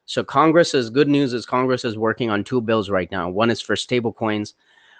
[0.06, 3.30] So Congress is good news is Congress is working on two bills right now.
[3.30, 4.54] One is for stablecoins,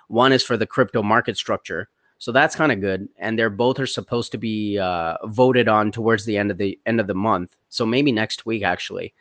[0.08, 1.90] one is for the crypto market structure.
[2.20, 5.92] So that's kind of good, and they're both are supposed to be uh, voted on
[5.92, 7.56] towards the end of the end of the month.
[7.70, 9.14] So maybe next week actually.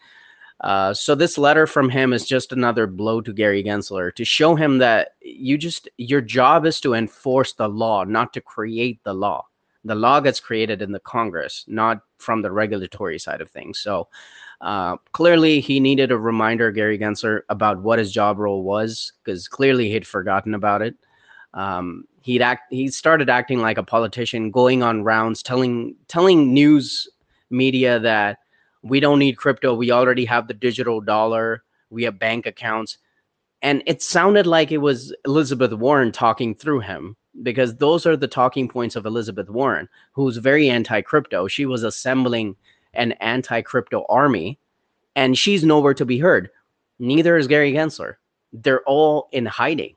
[0.62, 4.54] Uh, so this letter from him is just another blow to Gary Gensler to show
[4.54, 9.12] him that you just your job is to enforce the law, not to create the
[9.12, 9.46] law.
[9.84, 13.78] The law gets created in the Congress, not from the regulatory side of things.
[13.78, 14.08] So
[14.60, 19.48] uh, clearly, he needed a reminder, Gary Gensler, about what his job role was, because
[19.48, 20.96] clearly he'd forgotten about it.
[21.52, 22.72] Um, he'd act.
[22.72, 27.06] He started acting like a politician, going on rounds, telling telling news
[27.50, 28.38] media that
[28.88, 29.74] we don't need crypto.
[29.74, 31.62] We already have the digital dollar.
[31.90, 32.98] We have bank accounts.
[33.62, 38.28] And it sounded like it was Elizabeth Warren talking through him because those are the
[38.28, 41.48] talking points of Elizabeth Warren, who's very anti crypto.
[41.48, 42.56] She was assembling
[42.94, 44.58] an anti crypto army
[45.16, 46.50] and she's nowhere to be heard.
[46.98, 48.16] Neither is Gary Gensler.
[48.52, 49.96] They're all in hiding.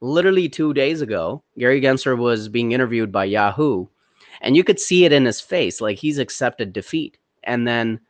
[0.00, 3.86] Literally two days ago, Gary Gensler was being interviewed by Yahoo,
[4.40, 7.18] and you could see it in his face like he's accepted defeat.
[7.44, 8.00] And then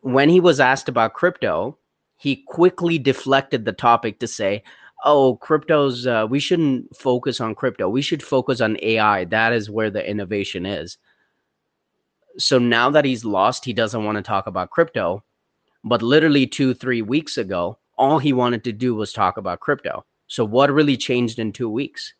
[0.00, 1.78] when he was asked about crypto,
[2.16, 4.62] he quickly deflected the topic to say,
[5.04, 7.88] "Oh, crypto's uh, we shouldn't focus on crypto.
[7.88, 9.24] We should focus on AI.
[9.24, 10.98] That is where the innovation is."
[12.38, 15.24] So now that he's lost, he doesn't want to talk about crypto.
[15.84, 20.04] But literally 2-3 weeks ago, all he wanted to do was talk about crypto.
[20.26, 22.12] So what really changed in 2 weeks?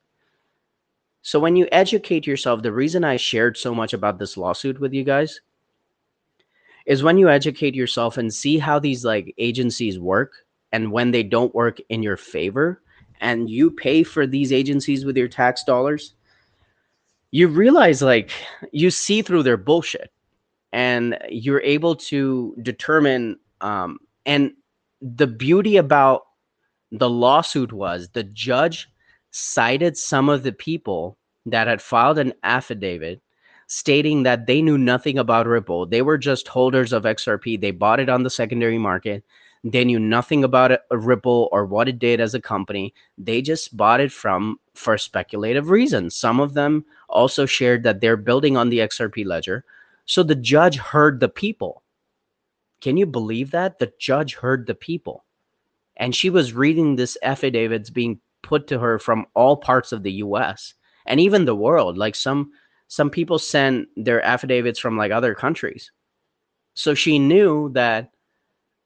[1.23, 4.93] So when you educate yourself, the reason I shared so much about this lawsuit with
[4.93, 5.41] you guys
[6.87, 10.33] is when you educate yourself and see how these like agencies work
[10.73, 12.81] and when they don't work in your favor
[13.21, 16.15] and you pay for these agencies with your tax dollars
[17.33, 18.31] you realize like
[18.73, 20.11] you see through their bullshit
[20.73, 24.53] and you're able to determine um, and
[25.01, 26.23] the beauty about
[26.93, 28.89] the lawsuit was the judge
[29.31, 33.21] cited some of the people that had filed an affidavit
[33.67, 35.87] stating that they knew nothing about Ripple.
[35.87, 37.61] They were just holders of XRP.
[37.61, 39.25] They bought it on the secondary market.
[39.65, 42.95] They knew nothing about it, uh, Ripple or what it did as a company.
[43.19, 46.15] They just bought it from for speculative reasons.
[46.15, 49.65] Some of them also shared that they're building on the XRP ledger.
[50.05, 51.83] So the judge heard the people.
[52.81, 53.81] Can you believe that?
[53.81, 55.25] The judge heard the people.
[55.97, 60.13] And she was reading this affidavits being put to her from all parts of the
[60.13, 60.75] US
[61.07, 61.99] and even the world.
[61.99, 62.53] Like some
[62.89, 65.91] some people sent their affidavits from like other countries.
[66.75, 68.13] So she knew that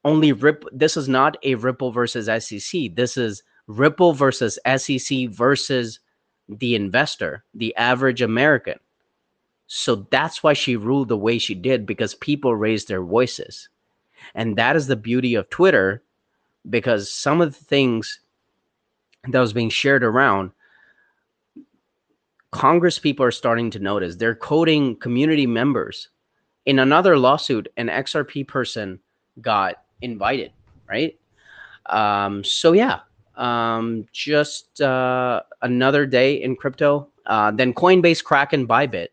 [0.05, 2.95] only Rip this is not a Ripple versus SEC.
[2.95, 6.01] This is Ripple versus SEC versus
[6.49, 8.79] the investor, the average American.
[9.67, 13.69] So that's why she ruled the way she did because people raised their voices.
[14.35, 16.03] And that is the beauty of Twitter
[16.69, 18.21] because some of the things
[19.29, 20.51] that was being shared around
[22.53, 24.17] Congress people are starting to notice.
[24.17, 26.09] They're quoting community members.
[26.67, 29.01] In another lawsuit, an XRP person
[29.41, 30.53] got invited,
[30.89, 31.19] right?
[31.87, 33.01] Um, so yeah,
[33.37, 37.09] um, just uh, another day in crypto.
[37.27, 39.09] Uh, then Coinbase, Kraken, Bybit.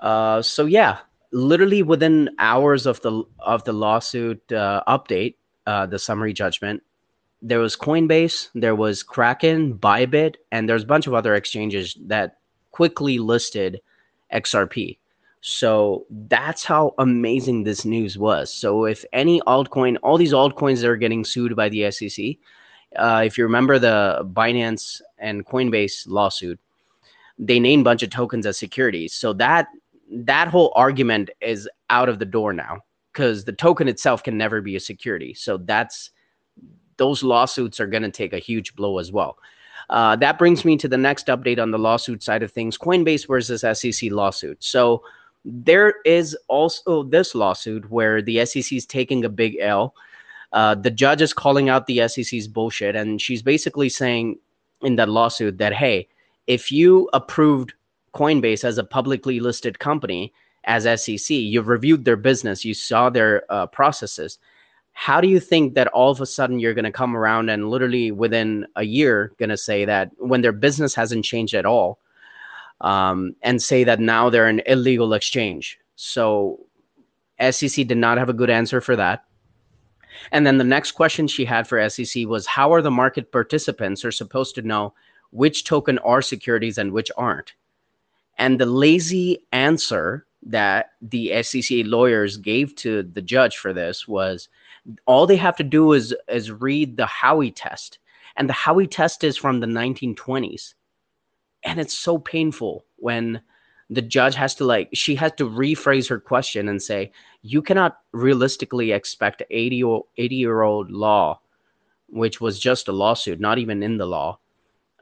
[0.00, 0.98] Uh, so yeah,
[1.32, 5.36] literally within hours of the of the lawsuit uh, update,
[5.66, 6.82] uh, the summary judgment,
[7.40, 12.38] there was Coinbase, there was Kraken, Bybit, and there's a bunch of other exchanges that
[12.72, 13.80] quickly listed
[14.32, 14.98] XRP.
[15.40, 18.52] So that's how amazing this news was.
[18.52, 22.36] So if any altcoin, all these altcoins that are getting sued by the SEC,
[22.96, 26.60] uh, if you remember the Binance and Coinbase lawsuit,
[27.38, 29.14] they named a bunch of tokens as securities.
[29.14, 29.66] So that
[30.10, 32.78] that whole argument is out of the door now
[33.12, 35.34] because the token itself can never be a security.
[35.34, 36.10] So that's
[36.98, 39.38] those lawsuits are going to take a huge blow as well.
[39.90, 43.26] Uh, that brings me to the next update on the lawsuit side of things Coinbase
[43.26, 44.62] versus SEC lawsuit.
[44.62, 45.02] So
[45.44, 49.94] there is also this lawsuit where the SEC is taking a big L.
[50.52, 54.38] Uh, the judge is calling out the SEC's bullshit, and she's basically saying
[54.82, 56.08] in that lawsuit that, hey,
[56.46, 57.72] if you approved
[58.14, 60.32] Coinbase as a publicly listed company
[60.64, 64.38] as SEC, you've reviewed their business, you saw their uh, processes,
[64.92, 67.70] how do you think that all of a sudden you're going to come around and
[67.70, 71.98] literally within a year going to say that when their business hasn't changed at all
[72.82, 75.78] um, and say that now they're an illegal exchange?
[75.96, 76.60] So
[77.50, 79.24] sec did not have a good answer for that.
[80.30, 84.04] And then the next question she had for sec was how are the market participants
[84.04, 84.94] are supposed to know
[85.30, 87.54] which token are securities and which aren't?
[88.38, 94.48] And the lazy answer that the sec lawyers gave to the judge for this was
[95.06, 97.98] all they have to do is is read the Howey test,
[98.36, 100.74] and the Howey test is from the 1920s,
[101.64, 103.40] and it's so painful when
[103.90, 107.12] the judge has to like she has to rephrase her question and say
[107.42, 111.38] you cannot realistically expect 80 or 80 year old law
[112.08, 114.38] which was just a lawsuit not even in the law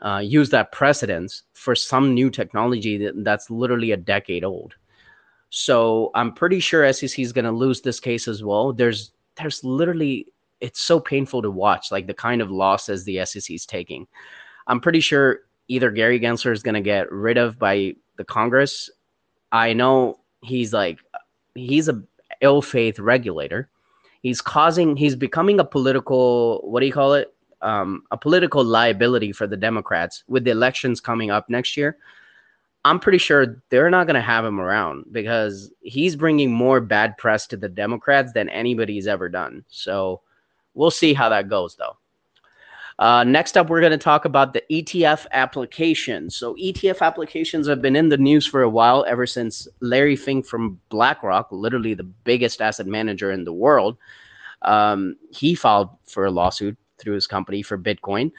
[0.02, 4.74] uh, use that precedence for some new technology that, that's literally a decade old.
[5.50, 8.72] So i'm pretty sure sec is going to lose this case as well.
[8.72, 10.26] There's there's literally
[10.60, 14.06] it's so painful to watch, like the kind of losses the SEC is taking.
[14.66, 18.90] I'm pretty sure either Gary Gensler is going to get rid of by the Congress.
[19.52, 20.98] I know he's like
[21.54, 22.02] he's a
[22.40, 23.70] ill faith regulator.
[24.22, 27.34] He's causing he's becoming a political what do you call it?
[27.62, 31.98] Um, a political liability for the Democrats with the elections coming up next year.
[32.84, 37.16] I'm pretty sure they're not going to have him around because he's bringing more bad
[37.18, 39.64] press to the Democrats than anybody's ever done.
[39.68, 40.22] So
[40.74, 41.96] we'll see how that goes, though.
[43.00, 46.36] Uh, next up, we're going to talk about the ETF applications.
[46.36, 50.44] So, ETF applications have been in the news for a while, ever since Larry Fink
[50.44, 53.96] from BlackRock, literally the biggest asset manager in the world,
[54.62, 58.30] um, he filed for a lawsuit through his company for Bitcoin.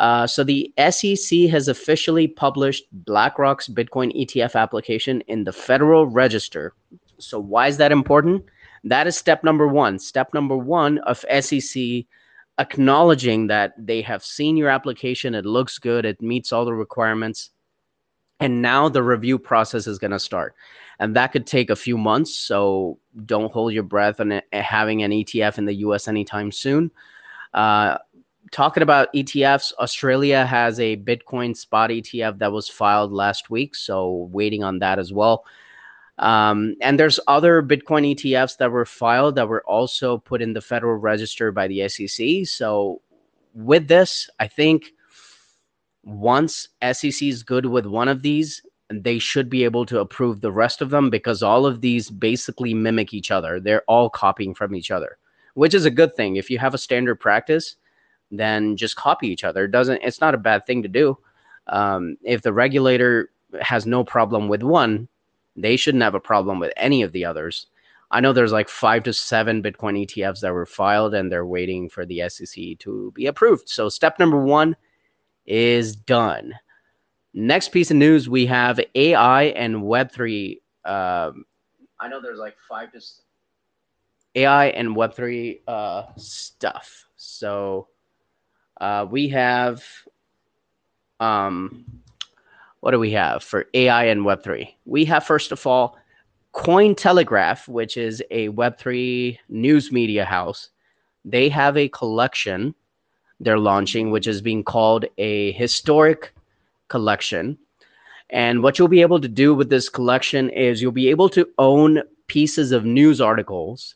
[0.00, 6.72] Uh, so the SEC has officially published BlackRock's Bitcoin ETF application in the Federal Register.
[7.18, 8.42] So why is that important?
[8.82, 9.98] That is step number one.
[9.98, 12.06] Step number one of SEC
[12.58, 17.50] acknowledging that they have seen your application, it looks good, it meets all the requirements,
[18.40, 20.54] and now the review process is going to start.
[20.98, 22.34] And that could take a few months.
[22.34, 26.90] So don't hold your breath on having an ETF in the US anytime soon.
[27.52, 27.98] Uh,
[28.50, 34.28] talking about ETFs, Australia has a Bitcoin spot ETF that was filed last week, so
[34.32, 35.44] waiting on that as well.
[36.18, 40.60] Um, and there's other Bitcoin ETFs that were filed that were also put in the
[40.60, 42.46] Federal Register by the SEC.
[42.46, 43.00] So
[43.54, 44.92] with this, I think
[46.04, 50.52] once SEC is good with one of these, they should be able to approve the
[50.52, 53.60] rest of them because all of these basically mimic each other.
[53.60, 55.16] They're all copying from each other,
[55.54, 56.36] which is a good thing.
[56.36, 57.76] If you have a standard practice,
[58.30, 59.64] then just copy each other.
[59.64, 61.18] It doesn't it's not a bad thing to do.
[61.66, 65.08] Um, if the regulator has no problem with one,
[65.56, 67.66] they shouldn't have a problem with any of the others.
[68.12, 71.88] I know there's like five to seven Bitcoin ETFs that were filed and they're waiting
[71.88, 73.68] for the SEC to be approved.
[73.68, 74.74] So step number one
[75.46, 76.54] is done.
[77.34, 80.60] Next piece of news we have AI and Web3.
[80.84, 81.44] Um,
[82.00, 83.00] I know there's like five to
[84.34, 87.06] AI and Web3 uh, stuff.
[87.16, 87.88] So
[88.80, 89.84] uh, we have,
[91.20, 91.84] um,
[92.80, 94.68] what do we have for AI and Web3?
[94.86, 95.96] We have, first of all,
[96.54, 100.70] Cointelegraph, which is a Web3 news media house,
[101.24, 102.74] they have a collection
[103.40, 106.34] they're launching, which is being called a historic
[106.88, 107.58] collection.
[108.28, 111.48] And what you'll be able to do with this collection is you'll be able to
[111.58, 113.94] own pieces of news articles.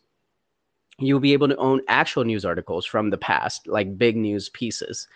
[0.99, 5.09] You'll be able to own actual news articles from the past, like big news pieces.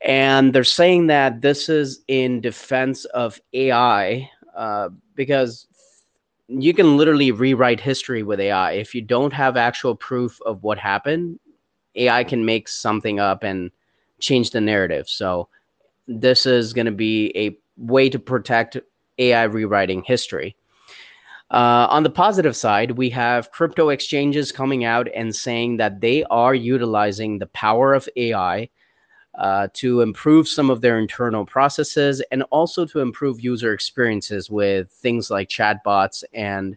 [0.00, 5.68] And they're saying that this is in defense of AI uh, because
[6.48, 8.72] you can literally rewrite history with AI.
[8.72, 11.38] If you don't have actual proof of what happened,
[11.94, 13.70] AI can make something up and
[14.18, 15.08] change the narrative.
[15.08, 15.48] So
[16.08, 18.76] this is going to be a way to protect
[19.18, 20.56] AI rewriting history.
[21.52, 26.24] Uh, on the positive side, we have crypto exchanges coming out and saying that they
[26.24, 28.70] are utilizing the power of AI
[29.34, 34.90] uh, to improve some of their internal processes and also to improve user experiences with
[34.90, 36.74] things like chatbots and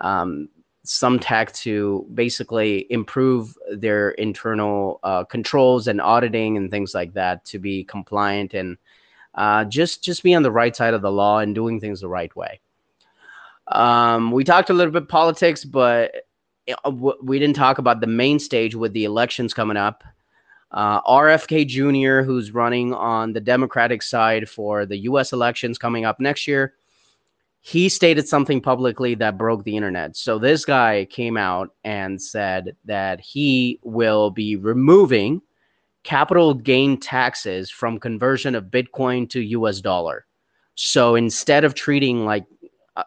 [0.00, 0.50] um,
[0.82, 7.42] some tech to basically improve their internal uh, controls and auditing and things like that
[7.46, 8.76] to be compliant and
[9.36, 12.08] uh, just just be on the right side of the law and doing things the
[12.08, 12.60] right way.
[13.70, 16.12] Um, we talked a little bit politics, but
[16.84, 16.90] uh,
[17.22, 20.04] we didn't talk about the main stage with the elections coming up.
[20.72, 25.32] Uh, RFK Jr., who's running on the Democratic side for the U.S.
[25.32, 26.74] elections coming up next year,
[27.60, 30.16] he stated something publicly that broke the internet.
[30.16, 35.42] So this guy came out and said that he will be removing
[36.02, 40.24] capital gain taxes from conversion of Bitcoin to US dollar.
[40.74, 42.46] So instead of treating like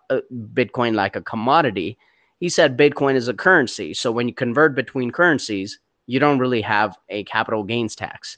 [0.10, 0.22] uh, uh,
[0.54, 1.98] Bitcoin like a commodity,
[2.40, 3.94] he said Bitcoin is a currency.
[3.94, 8.38] So when you convert between currencies, you don't really have a capital gains tax.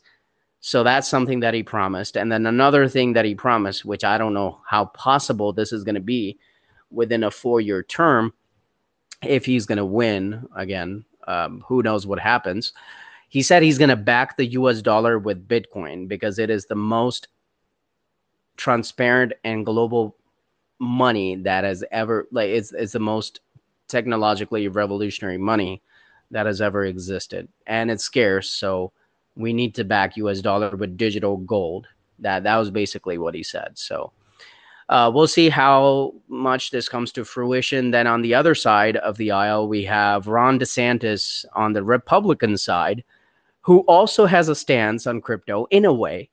[0.60, 2.18] So that's something that he promised.
[2.18, 5.84] And then another thing that he promised, which I don't know how possible this is
[5.84, 6.40] going to be
[6.90, 8.34] within a four year term,
[9.24, 12.74] if he's going to win again, um, who knows what happens.
[13.30, 16.76] He said he's going to back the US dollar with Bitcoin because it is the
[16.76, 17.28] most
[18.58, 20.16] transparent and global
[20.80, 23.40] money that has ever like it's, it's the most
[23.88, 25.82] technologically revolutionary money
[26.32, 28.92] that has ever existed and it's scarce so
[29.36, 31.88] we need to back US dollar with digital gold.
[32.20, 33.72] That that was basically what he said.
[33.78, 34.12] So
[34.88, 37.92] uh, we'll see how much this comes to fruition.
[37.92, 42.58] Then on the other side of the aisle, we have Ron DeSantis on the Republican
[42.58, 43.04] side,
[43.62, 46.30] who also has a stance on crypto in a way.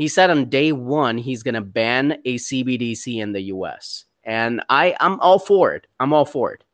[0.00, 4.06] He said on day one he's going to ban a CBDC in the U.S.
[4.24, 5.86] And I I'm all for it.
[6.00, 6.64] I'm all for it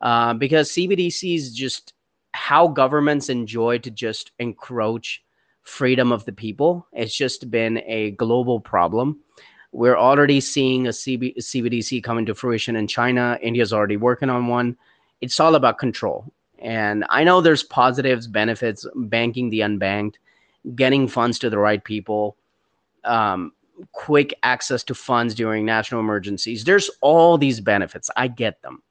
[0.00, 1.94] uh, because CBDCs just
[2.34, 5.24] how governments enjoy to just encroach
[5.64, 6.86] freedom of the people.
[6.92, 9.18] It's just been a global problem.
[9.72, 13.40] We're already seeing a CB- CBDC coming to fruition in China.
[13.42, 14.76] India's already working on one.
[15.20, 16.32] It's all about control.
[16.60, 20.14] And I know there's positives, benefits, banking the unbanked,
[20.76, 22.36] getting funds to the right people,
[23.04, 23.52] um,
[23.92, 26.64] quick access to funds during national emergencies.
[26.64, 28.10] There's all these benefits.
[28.16, 28.82] I get them.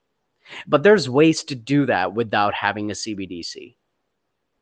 [0.66, 3.76] But there's ways to do that without having a CBDC.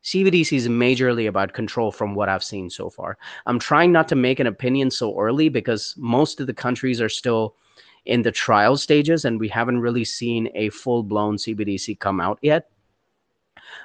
[0.04, 3.18] CBDC is majorly about control from what I've seen so far.
[3.48, 7.10] I'm trying not to make an opinion so early because most of the countries are
[7.10, 7.56] still
[8.06, 12.38] in the trial stages and we haven't really seen a full blown CBDC come out
[12.42, 12.70] yet.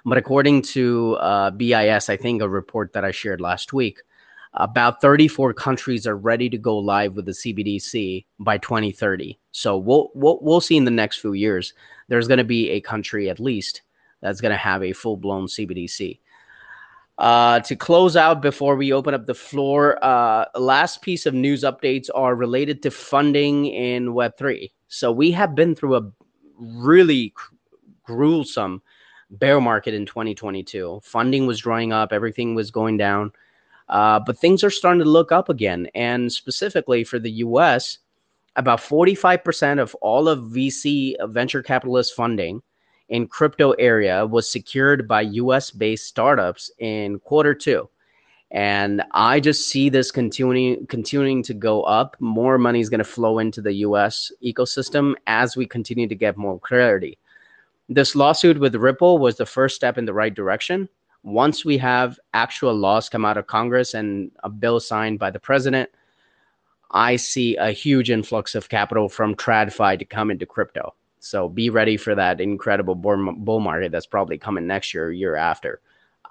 [0.04, 4.02] But according to uh, BIS, I think a report that I shared last week,
[4.54, 9.38] about 34 countries are ready to go live with the CBDC by 2030.
[9.52, 11.72] So we'll we'll, we'll see in the next few years.
[12.08, 13.82] There's going to be a country at least
[14.20, 16.18] that's going to have a full blown CBDC.
[17.18, 21.64] Uh, to close out before we open up the floor, uh, last piece of news
[21.64, 24.70] updates are related to funding in Web3.
[24.88, 26.10] So we have been through a
[26.58, 27.34] really
[28.04, 28.80] gruesome
[29.32, 31.00] bear market in 2022.
[31.04, 33.32] Funding was drying up, everything was going down.
[33.90, 35.88] Uh, but things are starting to look up again.
[35.94, 37.98] And specifically for the US,
[38.56, 42.62] about 45% of all of VC venture capitalist funding
[43.08, 47.88] in crypto area was secured by US based startups in quarter two.
[48.52, 52.16] And I just see this continuing continuing to go up.
[52.20, 56.36] More money is going to flow into the US ecosystem as we continue to get
[56.36, 57.18] more clarity.
[57.88, 60.88] This lawsuit with Ripple was the first step in the right direction
[61.22, 65.40] once we have actual laws come out of Congress and a bill signed by the
[65.40, 65.90] president,
[66.90, 70.94] I see a huge influx of capital from TradFi to come into crypto.
[71.20, 75.80] So be ready for that incredible bull market that's probably coming next year, year after.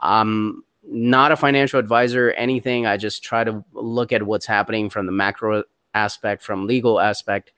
[0.02, 2.88] I'm not a financial advisor, anything.
[2.88, 5.64] I just try to look at what's happening from the macro
[5.94, 7.54] aspect, from legal aspect,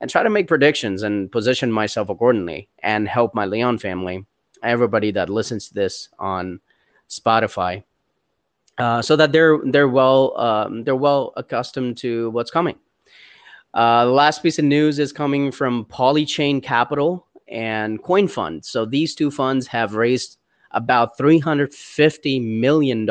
[0.00, 4.26] and try to make predictions and position myself accordingly and help my Leon family,
[4.64, 6.60] everybody that listens to this on
[7.12, 7.84] Spotify,
[8.78, 12.76] uh, so that they're they're well um, they're well accustomed to what's coming.
[13.74, 18.64] Uh, the last piece of news is coming from Polychain Capital and Coin Fund.
[18.64, 20.38] So these two funds have raised
[20.72, 23.08] about $350 million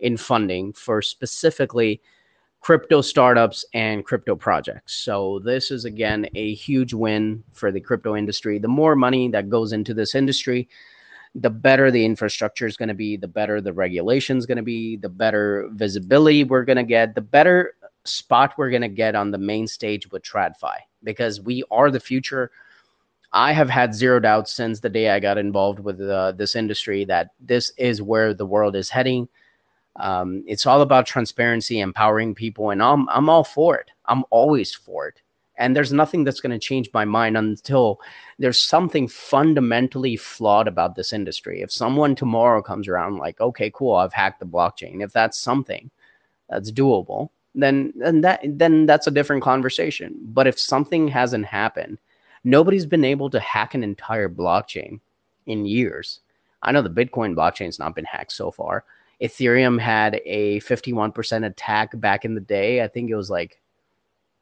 [0.00, 2.00] in funding for specifically
[2.60, 4.96] crypto startups and crypto projects.
[4.96, 8.58] So this is again a huge win for the crypto industry.
[8.58, 10.68] The more money that goes into this industry,
[11.34, 14.62] the better the infrastructure is going to be, the better the regulation is going to
[14.62, 17.74] be, the better visibility we're going to get, the better
[18.04, 22.00] spot we're going to get on the main stage with TradFi because we are the
[22.00, 22.50] future.
[23.32, 27.04] I have had zero doubts since the day I got involved with uh, this industry
[27.04, 29.28] that this is where the world is heading.
[29.96, 33.90] Um, it's all about transparency, empowering people, and I'm I'm all for it.
[34.06, 35.20] I'm always for it.
[35.60, 38.00] And there's nothing that's going to change my mind until
[38.38, 41.60] there's something fundamentally flawed about this industry.
[41.60, 45.04] If someone tomorrow comes around like, okay, cool, I've hacked the blockchain.
[45.04, 45.90] If that's something
[46.48, 50.18] that's doable, then then that then that's a different conversation.
[50.22, 51.98] But if something hasn't happened,
[52.42, 55.00] nobody's been able to hack an entire blockchain
[55.46, 56.20] in years.
[56.62, 58.84] I know the Bitcoin blockchain's not been hacked so far.
[59.20, 62.82] Ethereum had a 51% attack back in the day.
[62.82, 63.60] I think it was like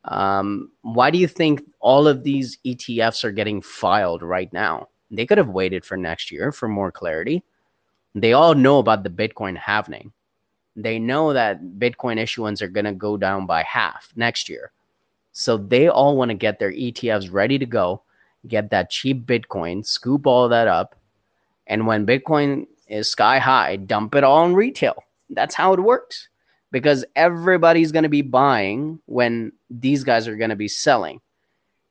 [0.04, 4.88] Um, why do you think all of these etfs are getting filed right now?
[5.10, 7.42] They could have waited for next year for more clarity.
[8.14, 10.12] They all know about the bitcoin halving.
[10.76, 14.70] They know that bitcoin issuance are going to go down by half next year
[15.32, 18.02] so they all want to get their etfs ready to go
[18.48, 20.96] get that cheap bitcoin scoop all that up
[21.66, 26.28] and when bitcoin is sky high dump it all in retail that's how it works
[26.72, 31.20] because everybody's going to be buying when these guys are going to be selling.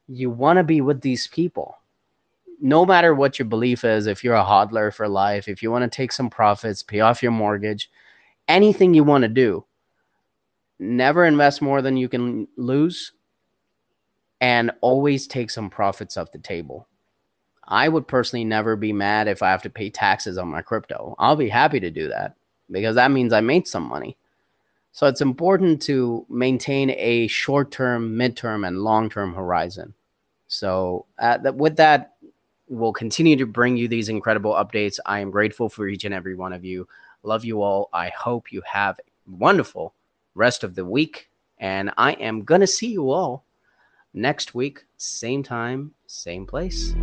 [0.08, 1.78] You want to be with these people.
[2.60, 5.84] No matter what your belief is, if you're a hodler for life, if you want
[5.84, 7.89] to take some profits, pay off your mortgage,
[8.48, 9.66] anything you want to do,
[10.80, 13.14] never invest more than you can lose
[14.42, 16.88] and always take some profits off the table.
[17.68, 21.16] I would personally never be mad if I have to pay taxes on my crypto.
[21.20, 22.36] I'll be happy to do that
[22.70, 24.18] because that means I made some money.
[24.92, 29.94] So it's important to maintain a short term, midterm, and long term horizon.
[30.48, 32.16] So uh, with that,
[32.68, 35.00] we'll continue to bring you these incredible updates.
[35.06, 36.88] I am grateful for each and every one of you.
[37.24, 37.89] Love you all.
[37.94, 39.94] I hope you have a wonderful
[40.36, 41.30] rest of the week.
[41.60, 43.46] And I am going to see you all
[44.14, 46.93] Next week, same time, same place.